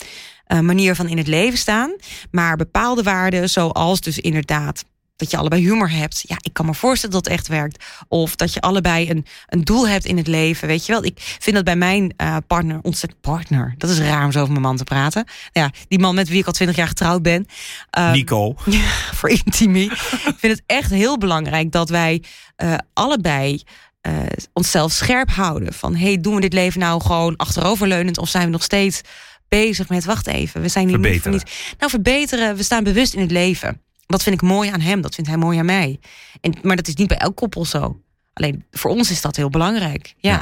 eh, 0.45 0.59
manier 0.59 0.95
van 0.95 1.07
in 1.07 1.17
het 1.17 1.27
leven 1.27 1.57
staan. 1.57 1.95
Maar 2.31 2.57
bepaalde 2.57 3.03
waarden, 3.03 3.49
zoals 3.49 4.01
dus 4.01 4.19
inderdaad 4.19 4.83
dat 5.17 5.31
je 5.31 5.37
allebei 5.37 5.61
humor 5.61 5.91
hebt. 5.91 6.23
Ja, 6.27 6.35
ik 6.41 6.53
kan 6.53 6.65
me 6.65 6.73
voorstellen 6.73 7.15
dat 7.15 7.25
het 7.25 7.33
echt 7.33 7.47
werkt. 7.47 7.85
Of 8.07 8.35
dat 8.35 8.53
je 8.53 8.61
allebei 8.61 9.09
een, 9.09 9.25
een 9.47 9.63
doel 9.63 9.87
hebt 9.87 10.05
in 10.05 10.17
het 10.17 10.27
leven. 10.27 10.67
Weet 10.67 10.85
je 10.85 10.91
wel, 10.91 11.03
ik 11.03 11.37
vind 11.39 11.55
dat 11.55 11.65
bij 11.65 11.75
mijn 11.75 12.13
eh, 12.17 12.37
partner 12.47 12.79
ontzettend 12.81 13.21
partner. 13.21 13.75
Dat 13.77 13.89
is 13.89 13.99
raar 13.99 14.25
om 14.25 14.31
zo 14.31 14.39
over 14.39 14.51
mijn 14.51 14.63
man 14.63 14.77
te 14.77 14.83
praten. 14.83 15.25
Ja, 15.51 15.71
die 15.87 15.99
man 15.99 16.15
met 16.15 16.29
wie 16.29 16.39
ik 16.39 16.45
al 16.45 16.51
twintig 16.51 16.75
jaar 16.75 16.87
getrouwd 16.87 17.21
ben. 17.21 17.45
Ehm, 17.89 18.11
Nico. 18.11 18.55
voor 19.17 19.29
intimie. 19.29 19.91
ik 19.91 20.35
vind 20.37 20.53
het 20.53 20.63
echt 20.65 20.91
heel 20.91 21.17
belangrijk 21.17 21.71
dat 21.71 21.89
wij 21.89 22.23
eh, 22.55 22.73
allebei 22.93 23.61
eh, 24.01 24.13
onszelf 24.53 24.91
scherp 24.91 25.29
houden. 25.29 25.73
Van 25.73 25.95
hey, 25.95 26.21
doen 26.21 26.35
we 26.35 26.41
dit 26.41 26.53
leven 26.53 26.79
nou 26.79 27.01
gewoon 27.01 27.35
achteroverleunend 27.35 28.17
of 28.17 28.29
zijn 28.29 28.45
we 28.45 28.51
nog 28.51 28.63
steeds 28.63 29.01
bezig 29.49 29.89
met 29.89 30.05
wacht 30.05 30.27
even, 30.27 30.61
we 30.61 30.67
zijn 30.67 30.87
hier 30.87 30.97
niet 30.97 31.05
Verbeteren. 31.05 31.37
niet. 31.37 31.75
Nou, 31.77 31.91
verbeteren, 31.91 32.55
we 32.55 32.63
staan 32.63 32.83
bewust 32.83 33.13
in 33.13 33.21
het 33.21 33.31
leven. 33.31 33.81
Dat 34.07 34.23
vind 34.23 34.35
ik 34.35 34.41
mooi 34.41 34.69
aan 34.69 34.79
hem, 34.79 35.01
dat 35.01 35.15
vindt 35.15 35.29
hij 35.29 35.39
mooi 35.39 35.59
aan 35.59 35.65
mij. 35.65 35.99
En, 36.41 36.53
maar 36.61 36.75
dat 36.75 36.87
is 36.87 36.95
niet 36.95 37.07
bij 37.07 37.17
elk 37.17 37.35
koppel 37.35 37.65
zo. 37.65 38.01
Alleen 38.33 38.65
voor 38.71 38.91
ons 38.91 39.11
is 39.11 39.21
dat 39.21 39.35
heel 39.35 39.49
belangrijk. 39.49 40.13
Ja. 40.17 40.31
Ja. 40.31 40.41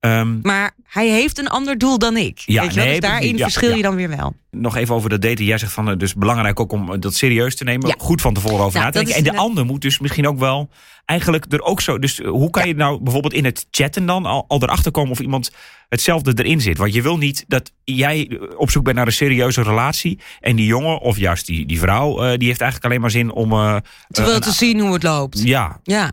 Ehm, 0.00 0.40
Maar 0.42 0.70
hij 0.84 1.08
heeft 1.08 1.38
een 1.38 1.48
ander 1.48 1.78
doel 1.78 1.98
dan 1.98 2.16
ik. 2.16 2.38
Ja, 2.46 2.62
Weet 2.62 2.74
je 2.74 2.80
nee, 2.80 3.00
dus 3.00 3.10
daarin. 3.10 3.36
Ja, 3.36 3.42
verschil 3.42 3.70
ja. 3.70 3.76
je 3.76 3.82
dan 3.82 3.94
weer 3.94 4.08
wel. 4.08 4.34
nog 4.50 4.76
even 4.76 4.94
over 4.94 5.08
dat 5.10 5.22
daten. 5.22 5.44
Jij 5.44 5.58
zegt 5.58 5.72
van, 5.72 5.90
eh, 5.90 5.96
dus 5.96 6.14
belangrijk 6.14 6.60
ook 6.60 6.72
om 6.72 7.00
dat 7.00 7.14
serieus 7.14 7.56
te 7.56 7.64
nemen. 7.64 7.94
Goed 7.98 8.20
van 8.20 8.34
tevoren 8.34 8.64
over 8.64 8.80
na 8.80 8.90
te 8.90 8.98
denken. 8.98 9.14
En 9.14 9.22
de 9.22 9.36
ander 9.36 9.64
moet 9.64 9.80
dus 9.80 9.98
misschien 9.98 10.28
ook 10.28 10.38
wel 10.38 10.70
eigenlijk 11.06 11.44
er 11.52 11.62
ook 11.62 11.80
zo... 11.80 11.98
Dus 11.98 12.20
eh, 12.20 12.28
hoe 12.28 12.50
kan 12.50 12.68
je 12.68 12.74
nou 12.74 13.00
bijvoorbeeld 13.02 13.32
in 13.34 13.44
het 13.44 13.66
chatten 13.70 14.06
dan 14.06 14.26
al, 14.26 14.44
al 14.48 14.62
erachter 14.62 14.90
komen... 14.92 15.10
of 15.10 15.20
iemand 15.20 15.50
hetzelfde 15.88 16.32
erin 16.44 16.60
zit? 16.60 16.78
Want 16.78 16.94
je 16.94 17.02
wil 17.02 17.16
niet 17.18 17.44
dat 17.48 17.72
jij 17.84 18.28
eh, 18.28 18.38
op 18.56 18.70
zoek 18.70 18.84
bent 18.84 18.96
naar 18.96 19.06
een 19.06 19.12
serieuze 19.12 19.62
relatie... 19.62 20.18
en 20.40 20.56
die 20.56 20.66
jongen 20.66 20.98
of 21.00 21.18
juist 21.18 21.46
die, 21.46 21.66
die 21.66 21.78
vrouw... 21.80 22.10
eh, 22.22 22.38
die 22.38 22.48
heeft 22.48 22.60
eigenlijk 22.60 22.84
alleen 22.84 23.00
maar 23.00 23.10
zin 23.10 23.32
om... 23.32 23.52
eh, 23.52 23.76
Te 24.08 24.22
wel 24.22 24.34
eh, 24.34 24.40
te 24.40 24.52
zien 24.52 24.80
hoe 24.80 24.92
het 24.92 25.02
loopt. 25.02 25.42
ja, 25.42 25.80
Ja. 25.82 26.10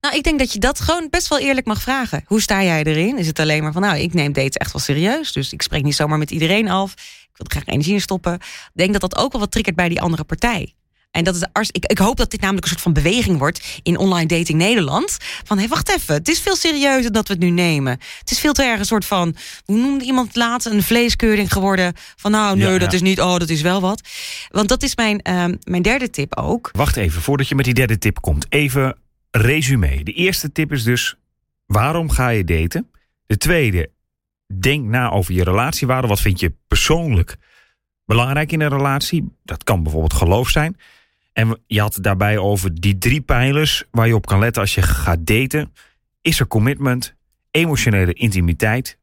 Nou, 0.00 0.16
ik 0.16 0.22
denk 0.22 0.38
dat 0.38 0.52
je 0.52 0.58
dat 0.58 0.80
gewoon 0.80 1.06
best 1.10 1.28
wel 1.28 1.38
eerlijk 1.38 1.66
mag 1.66 1.80
vragen. 1.82 2.22
Hoe 2.26 2.40
sta 2.40 2.62
jij 2.62 2.82
erin? 2.82 3.18
Is 3.18 3.26
het 3.26 3.38
alleen 3.38 3.62
maar 3.62 3.72
van, 3.72 3.82
nou, 3.82 3.98
ik 3.98 4.14
neem 4.14 4.32
dates 4.32 4.56
echt 4.56 4.72
wel 4.72 4.82
serieus. 4.82 5.32
Dus 5.32 5.52
ik 5.52 5.62
spreek 5.62 5.82
niet 5.82 5.94
zomaar 5.94 6.18
met 6.18 6.30
iedereen 6.30 6.68
af. 6.68 6.92
Ik 6.92 7.36
wil 7.36 7.46
er 7.46 7.50
graag 7.52 7.66
energie 7.66 7.94
in 7.94 8.00
stoppen. 8.00 8.34
Ik 8.34 8.40
denk 8.72 8.92
dat 8.92 9.00
dat 9.00 9.16
ook 9.16 9.32
wel 9.32 9.40
wat 9.40 9.50
triggert 9.50 9.76
bij 9.76 9.88
die 9.88 10.00
andere 10.00 10.24
partij. 10.24 10.74
En 11.10 11.24
dat 11.24 11.34
is, 11.34 11.42
ars- 11.52 11.70
ik, 11.70 11.86
ik 11.86 11.98
hoop 11.98 12.16
dat 12.16 12.30
dit 12.30 12.40
namelijk 12.40 12.64
een 12.64 12.70
soort 12.70 12.82
van 12.82 12.92
beweging 12.92 13.38
wordt 13.38 13.80
in 13.82 13.96
online 13.98 14.26
dating 14.26 14.58
Nederland. 14.58 15.16
Van 15.44 15.58
hé, 15.58 15.66
wacht 15.68 15.88
even, 15.90 16.14
het 16.14 16.28
is 16.28 16.40
veel 16.40 16.56
serieuzer 16.56 17.12
dat 17.12 17.26
we 17.28 17.32
het 17.34 17.42
nu 17.42 17.50
nemen. 17.50 17.98
Het 18.18 18.30
is 18.30 18.38
veel 18.40 18.52
te 18.52 18.62
erg 18.62 18.78
een 18.78 18.84
soort 18.84 19.04
van, 19.04 19.36
hoe 19.64 19.76
noemde 19.76 20.04
iemand 20.04 20.36
laatst, 20.36 20.66
een 20.66 20.82
vleeskeuring 20.82 21.52
geworden. 21.52 21.92
Van 22.16 22.30
nou, 22.30 22.56
nee, 22.56 22.72
Ja, 22.72 22.78
dat 22.78 22.92
is 22.92 23.00
niet, 23.00 23.20
oh, 23.20 23.36
dat 23.36 23.48
is 23.48 23.60
wel 23.62 23.80
wat. 23.80 24.00
Want 24.48 24.68
dat 24.68 24.82
is 24.82 24.96
mijn, 24.96 25.20
ehm, 25.22 25.54
mijn 25.64 25.82
derde 25.82 26.10
tip 26.10 26.36
ook. 26.36 26.70
wacht 26.72 26.96
even. 26.96 27.22
Voordat 27.22 27.48
je 27.48 27.54
met 27.54 27.64
die 27.64 27.74
derde 27.74 27.98
tip 27.98 28.20
komt. 28.20 28.46
Even 28.48 28.96
resume. 29.30 30.04
De 30.04 30.12
eerste 30.12 30.52
tip 30.52 30.72
is 30.72 30.82
dus... 30.82 31.16
waarom 31.66 32.10
ga 32.10 32.28
je 32.28 32.44
daten? 32.44 32.90
De 33.26 33.36
tweede, 33.36 33.90
denk 34.58 34.84
na 34.84 35.10
over 35.10 35.34
je 35.34 35.44
relatiewaarde. 35.44 36.08
Wat 36.08 36.20
vind 36.20 36.40
je 36.40 36.54
persoonlijk 36.68 37.36
belangrijk 38.04 38.52
in 38.52 38.60
een 38.60 38.68
relatie? 38.68 39.36
Dat 39.44 39.64
kan 39.64 39.82
bijvoorbeeld 39.82 40.14
geloof 40.14 40.48
zijn. 40.48 40.76
En 41.32 41.62
je 41.66 41.80
had 41.80 41.98
daarbij 42.00 42.38
over 42.38 42.80
die 42.80 42.98
drie 42.98 43.20
pijlers 43.20 43.84
waar 43.90 44.06
je 44.06 44.14
op 44.14 44.26
kan 44.26 44.38
letten 44.38 44.62
als 44.62 44.74
je 44.74 44.82
gaat 44.82 45.26
daten. 45.26 45.72
Is 46.20 46.40
er 46.40 46.46
commitment, 46.46 47.14
emotionele 47.50 48.12
intimiteit 48.12 48.98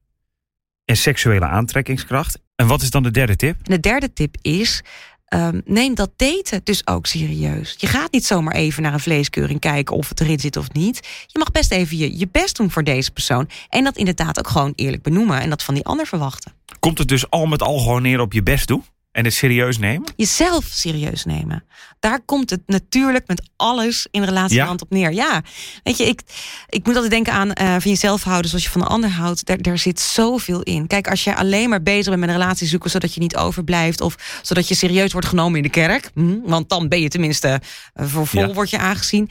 en 0.85 0.97
seksuele 0.97 1.45
aantrekkingskracht? 1.45 2.39
En 2.55 2.67
wat 2.67 2.81
is 2.81 2.91
dan 2.91 3.03
de 3.03 3.11
derde 3.11 3.35
tip? 3.35 3.65
De 3.65 3.79
derde 3.79 4.13
tip 4.13 4.35
is. 4.41 4.83
Ehm, 5.27 5.61
neem 5.65 5.95
dat 5.95 6.11
daten 6.15 6.61
dus 6.63 6.87
ook 6.87 7.05
serieus. 7.05 7.75
Je 7.77 7.87
gaat 7.87 8.11
niet 8.11 8.25
zomaar 8.25 8.53
even 8.53 8.83
naar 8.83 8.93
een 8.93 8.99
vleeskeuring 8.99 9.59
kijken 9.59 9.95
of 9.95 10.09
het 10.09 10.21
erin 10.21 10.39
zit 10.39 10.57
of 10.57 10.71
niet. 10.71 11.07
Je 11.27 11.39
mag 11.39 11.51
best 11.51 11.71
even 11.71 11.97
je, 11.97 12.17
je 12.17 12.27
best 12.31 12.55
doen 12.57 12.71
voor 12.71 12.83
deze 12.83 13.11
persoon. 13.11 13.49
En 13.69 13.83
dat 13.83 13.97
inderdaad 13.97 14.39
ook 14.39 14.47
gewoon 14.47 14.73
eerlijk 14.75 15.03
benoemen. 15.03 15.41
En 15.41 15.49
dat 15.49 15.63
van 15.63 15.73
die 15.73 15.85
ander 15.85 16.07
verwachten. 16.07 16.53
Komt 16.79 16.97
het 16.97 17.07
dus 17.07 17.29
al 17.29 17.45
met 17.45 17.61
al 17.61 17.77
gewoon 17.79 18.01
neer 18.01 18.19
op 18.19 18.33
je 18.33 18.43
best 18.43 18.67
doen? 18.67 18.83
En 19.17 19.23
het 19.23 19.33
serieus 19.33 19.77
nemen? 19.77 20.07
Jezelf 20.15 20.65
serieus 20.65 21.25
nemen. 21.25 21.63
Daar 21.99 22.19
komt 22.25 22.49
het 22.49 22.61
natuurlijk 22.65 23.27
met 23.27 23.49
alles 23.55 24.07
in 24.11 24.23
relatieland 24.23 24.81
op 24.81 24.89
neer. 24.89 25.13
Ja, 25.13 25.41
weet 25.83 25.97
je, 25.97 26.05
ik, 26.05 26.21
ik 26.69 26.85
moet 26.85 26.93
altijd 26.93 27.11
denken 27.13 27.33
aan 27.33 27.53
eh, 27.53 27.67
van 27.67 27.91
jezelf 27.91 28.23
houden 28.23 28.49
zoals 28.49 28.63
je 28.65 28.69
van 28.71 28.81
de 28.81 28.87
ander 28.87 29.09
houdt. 29.09 29.45
Daar, 29.45 29.61
daar 29.61 29.77
zit 29.77 29.99
zoveel 29.99 30.61
in. 30.61 30.87
Kijk, 30.87 31.09
als 31.09 31.23
je 31.23 31.35
alleen 31.35 31.69
maar 31.69 31.81
bezig 31.83 32.05
bent 32.05 32.19
met 32.19 32.29
een 32.29 32.35
relatie 32.35 32.67
zoeken 32.67 32.89
zodat 32.89 33.13
je 33.13 33.19
niet 33.19 33.35
overblijft 33.35 34.01
of 34.01 34.15
zodat 34.41 34.67
je 34.67 34.75
serieus 34.75 35.11
wordt 35.11 35.27
genomen 35.27 35.57
in 35.57 35.63
de 35.63 35.69
kerk, 35.69 36.09
hm, 36.13 36.37
want 36.45 36.69
dan 36.69 36.87
ben 36.87 37.01
je 37.01 37.09
tenminste 37.09 37.61
eh, 37.93 38.05
voor 38.07 38.27
vol 38.27 38.41
Ja. 38.47 38.53
word 38.53 38.69
je 38.69 38.77
aangezien. 38.77 39.29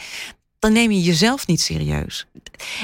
Dan 0.58 0.72
neem 0.72 0.90
je 0.90 1.02
jezelf 1.02 1.46
niet 1.46 1.60
serieus. 1.60 2.26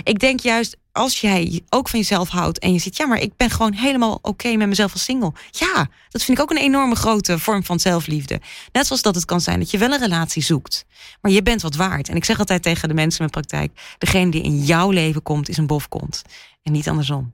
Ik 0.05 0.19
denk 0.19 0.41
juist 0.41 0.77
als 0.93 1.21
jij 1.21 1.61
ook 1.69 1.89
van 1.89 1.99
jezelf 1.99 2.29
houdt 2.29 2.59
en 2.59 2.73
je 2.73 2.79
ziet, 2.79 2.97
ja, 2.97 3.07
maar 3.07 3.21
ik 3.21 3.37
ben 3.37 3.51
gewoon 3.51 3.73
helemaal 3.73 4.19
oké 4.23 4.57
met 4.57 4.69
mezelf 4.69 4.93
als 4.93 5.05
single. 5.05 5.33
Ja, 5.51 5.89
dat 6.09 6.23
vind 6.23 6.39
ik 6.39 6.45
ook 6.45 6.51
een 6.51 6.63
enorme 6.63 6.95
grote 6.95 7.39
vorm 7.39 7.65
van 7.65 7.81
zelfliefde. 7.81 8.41
Net 8.73 8.87
zoals 8.87 9.03
dat 9.03 9.15
het 9.15 9.25
kan 9.25 9.41
zijn 9.41 9.59
dat 9.59 9.71
je 9.71 9.79
wel 9.79 9.93
een 9.93 10.01
relatie 10.01 10.43
zoekt, 10.43 10.87
maar 11.21 11.33
je 11.33 11.43
bent 11.43 11.63
wat 11.63 11.75
waard. 11.75 12.09
En 12.09 12.17
ik 12.17 12.25
zeg 12.25 12.39
altijd 12.39 12.63
tegen 12.63 12.89
de 12.89 12.95
mensen 12.95 13.25
in 13.25 13.31
mijn 13.33 13.47
praktijk: 13.47 13.97
degene 13.99 14.31
die 14.31 14.43
in 14.43 14.59
jouw 14.59 14.91
leven 14.91 15.23
komt, 15.23 15.49
is 15.49 15.57
een 15.57 15.67
bofkont. 15.67 16.23
En 16.63 16.73
niet 16.73 16.89
andersom. 16.89 17.33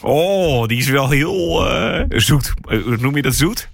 Oh, 0.00 0.66
die 0.66 0.78
is 0.78 0.88
wel 0.88 1.08
heel 1.08 1.68
eh, 1.68 2.04
zoet. 2.08 2.52
Eh, 2.68 2.86
noem 2.86 3.16
je 3.16 3.22
dat 3.22 3.34
zoet? 3.34 3.68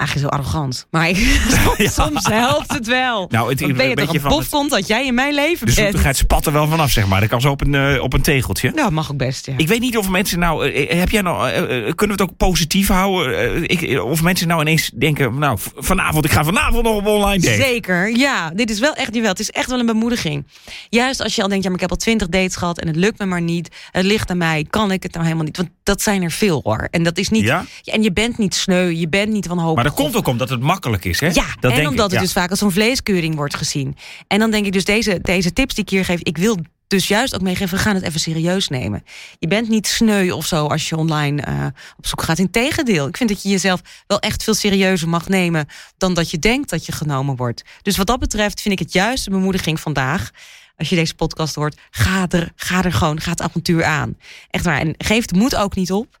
Eigenlijk 0.00 0.30
zo 0.30 0.36
arrogant. 0.38 0.86
Maar 0.90 1.08
ik, 1.08 1.16
soms 2.00 2.26
helpt 2.26 2.72
het 2.72 2.86
wel. 2.86 3.26
Nou, 3.30 3.48
het- 3.48 3.58
ben 3.58 3.68
je 3.68 3.72
een 3.82 3.96
toch 3.96 4.06
beetje 4.06 4.18
een 4.22 4.28
bofkont 4.28 4.70
dat 4.70 4.86
jij 4.86 5.06
in 5.06 5.14
mijn 5.14 5.34
leven 5.34 5.66
De 5.66 5.72
bent. 5.74 5.76
zoetigheid 5.86 6.16
spat 6.16 6.46
er 6.46 6.52
wel 6.52 6.68
vanaf, 6.68 6.90
zeg 6.90 7.06
maar. 7.06 7.20
Dat 7.20 7.28
kan 7.28 7.40
zo 7.40 7.50
op 7.50 7.60
een, 7.60 7.74
eh, 7.74 8.02
op 8.02 8.12
een 8.12 8.20
tegeltje. 8.22 8.70
Nou, 8.74 8.90
mag 8.92 9.10
ook 9.10 9.16
best, 9.16 9.46
ja. 9.46 9.52
Ik 9.56 9.68
weet 9.68 9.80
niet 9.80 9.96
of 9.96 10.08
mensen 10.08 10.38
nou. 10.38 10.70
eh, 10.70 10.98
Heb 10.98 11.10
jij 11.10 11.22
nou. 11.22 11.48
eh, 11.50 11.58
eh, 11.58 11.94
kunnen 11.94 12.16
we 12.16 12.22
het 12.22 12.30
ook 12.32 12.36
positief 12.36 12.88
houden? 12.88 13.38
Eh, 13.38 13.62
ik, 13.62 14.02
of 14.02 14.22
mensen 14.22 14.48
nou 14.48 14.60
ineens 14.60 14.90
denken. 14.94 15.38
Nou, 15.38 15.58
vanavond, 15.76 16.24
ik 16.24 16.30
ga 16.30 16.44
vanavond 16.44 16.82
nog 16.84 16.96
op 16.96 17.06
online 17.06 17.42
date. 17.42 17.62
Zeker, 17.62 18.16
ja. 18.16 18.50
Dit 18.54 18.70
is 18.70 18.78
wel 18.78 18.92
echt 18.94 19.14
jawel. 19.14 19.30
Het 19.30 19.40
is 19.40 19.50
echt 19.50 19.70
wel 19.70 19.78
een 19.78 19.86
bemoediging. 19.86 20.46
Juist 20.88 21.22
als 21.22 21.34
je 21.34 21.42
al 21.42 21.48
denkt, 21.48 21.62
ja, 21.64 21.70
maar 21.70 21.78
ik 21.80 21.88
heb 21.88 21.98
al 21.98 22.04
twintig 22.04 22.28
dates 22.28 22.56
gehad 22.56 22.78
en 22.80 22.86
het 22.86 22.96
lukt 22.96 23.18
me 23.18 23.26
maar 23.26 23.42
niet. 23.42 23.68
Het 23.90 24.04
ligt 24.04 24.30
aan 24.30 24.38
mij. 24.38 24.66
Kan 24.70 24.92
ik 24.92 25.02
het 25.02 25.12
nou 25.12 25.24
helemaal 25.24 25.44
niet? 25.46 25.56
Want 25.56 25.68
dat 25.82 26.02
zijn 26.02 26.22
er 26.22 26.30
veel 26.30 26.60
hoor. 26.64 26.88
En 26.90 27.02
dat 27.02 27.18
is 27.18 27.28
niet. 27.28 27.44
Ja? 27.44 27.64
En 27.84 28.02
je 28.02 28.12
bent 28.12 28.38
niet 28.38 28.54
sneu. 28.54 28.88
Je 28.90 29.08
bent 29.08 29.32
niet 29.32 29.46
wanhopig. 29.46 29.82
Dat 29.90 30.04
komt 30.04 30.16
ook 30.16 30.26
omdat 30.26 30.48
het 30.48 30.60
makkelijk 30.60 31.04
is, 31.04 31.20
hè? 31.20 31.26
Ja, 31.26 31.46
dat 31.60 31.70
en 31.70 31.76
denk 31.76 31.88
omdat 31.88 31.94
ik, 31.94 32.00
het 32.00 32.12
ja. 32.12 32.20
dus 32.20 32.32
vaak 32.32 32.50
als 32.50 32.58
zo'n 32.58 32.72
vleeskeuring 32.72 33.34
wordt 33.34 33.54
gezien. 33.54 33.96
En 34.26 34.38
dan 34.38 34.50
denk 34.50 34.66
ik 34.66 34.72
dus, 34.72 34.84
deze, 34.84 35.18
deze 35.22 35.52
tips 35.52 35.74
die 35.74 35.84
ik 35.84 35.90
hier 35.90 36.04
geef, 36.04 36.20
ik 36.20 36.38
wil 36.38 36.58
dus 36.86 37.08
juist 37.08 37.34
ook 37.34 37.40
meegeven, 37.40 37.76
we 37.76 37.82
gaan 37.82 37.94
het 37.94 38.04
even 38.04 38.20
serieus 38.20 38.68
nemen. 38.68 39.04
Je 39.38 39.46
bent 39.46 39.68
niet 39.68 39.86
sneu 39.86 40.30
of 40.30 40.46
zo 40.46 40.66
als 40.66 40.88
je 40.88 40.96
online 40.96 41.42
eh, 41.42 41.66
op 41.96 42.06
zoek 42.06 42.22
gaat. 42.22 42.38
Integendeel, 42.38 43.06
ik 43.06 43.16
vind 43.16 43.28
dat 43.28 43.42
je 43.42 43.48
jezelf 43.48 43.80
wel 44.06 44.18
echt 44.18 44.44
veel 44.44 44.54
serieuzer 44.54 45.08
mag 45.08 45.28
nemen 45.28 45.66
dan 45.96 46.14
dat 46.14 46.30
je 46.30 46.38
denkt 46.38 46.70
dat 46.70 46.86
je 46.86 46.92
genomen 46.92 47.36
wordt. 47.36 47.62
Dus 47.82 47.96
wat 47.96 48.06
dat 48.06 48.18
betreft 48.18 48.60
vind 48.60 48.74
ik 48.74 48.86
het 48.86 48.92
juist 48.92 49.26
een 49.26 49.32
bemoediging 49.32 49.80
vandaag. 49.80 50.30
Als 50.76 50.88
je 50.88 50.96
deze 50.96 51.14
podcast 51.14 51.54
hoort, 51.54 51.80
ga 51.90 52.26
er, 52.28 52.52
ga 52.56 52.84
er 52.84 52.92
gewoon, 52.92 53.20
ga 53.20 53.30
het 53.30 53.42
avontuur 53.42 53.84
aan. 53.84 54.16
Echt 54.50 54.64
waar. 54.64 54.80
En 54.80 54.94
geef 54.98 55.24
de 55.24 55.36
moed 55.38 55.56
ook 55.56 55.74
niet 55.74 55.92
op. 55.92 56.16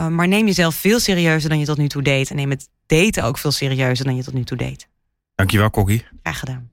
Uh, 0.00 0.06
maar 0.06 0.28
neem 0.28 0.46
jezelf 0.46 0.74
veel 0.74 1.00
serieuzer 1.00 1.48
dan 1.48 1.58
je 1.58 1.64
tot 1.64 1.76
nu 1.76 1.88
toe 1.88 2.02
deed. 2.02 2.30
En 2.30 2.36
neem 2.36 2.50
het 2.50 2.68
daten 2.86 3.24
ook 3.24 3.38
veel 3.38 3.50
serieuzer 3.50 4.04
dan 4.04 4.16
je 4.16 4.22
tot 4.22 4.34
nu 4.34 4.44
toe 4.44 4.56
deed. 4.56 4.88
Dankjewel, 5.34 5.70
Kokkie. 5.70 6.04
Graag 6.22 6.38
gedaan. 6.38 6.70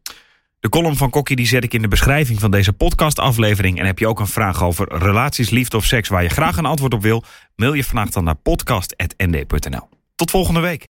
De 0.59 0.69
column 0.69 0.97
van 0.97 1.09
Kokkie 1.09 1.35
die 1.35 1.47
zet 1.47 1.63
ik 1.63 1.73
in 1.73 1.81
de 1.81 1.87
beschrijving 1.87 2.39
van 2.39 2.51
deze 2.51 2.73
podcastaflevering. 2.73 3.79
En 3.79 3.85
heb 3.85 3.99
je 3.99 4.07
ook 4.07 4.19
een 4.19 4.27
vraag 4.27 4.63
over 4.63 4.97
relaties, 4.97 5.49
liefde 5.49 5.77
of 5.77 5.85
seks 5.85 6.09
waar 6.09 6.23
je 6.23 6.29
graag 6.29 6.57
een 6.57 6.65
antwoord 6.65 6.93
op 6.93 7.01
wil? 7.01 7.23
Mail 7.55 7.73
je 7.73 7.83
vandaag 7.83 8.09
dan 8.09 8.23
naar 8.23 8.35
podcast.nd.nl. 8.35 9.89
Tot 10.15 10.31
volgende 10.31 10.59
week. 10.59 10.85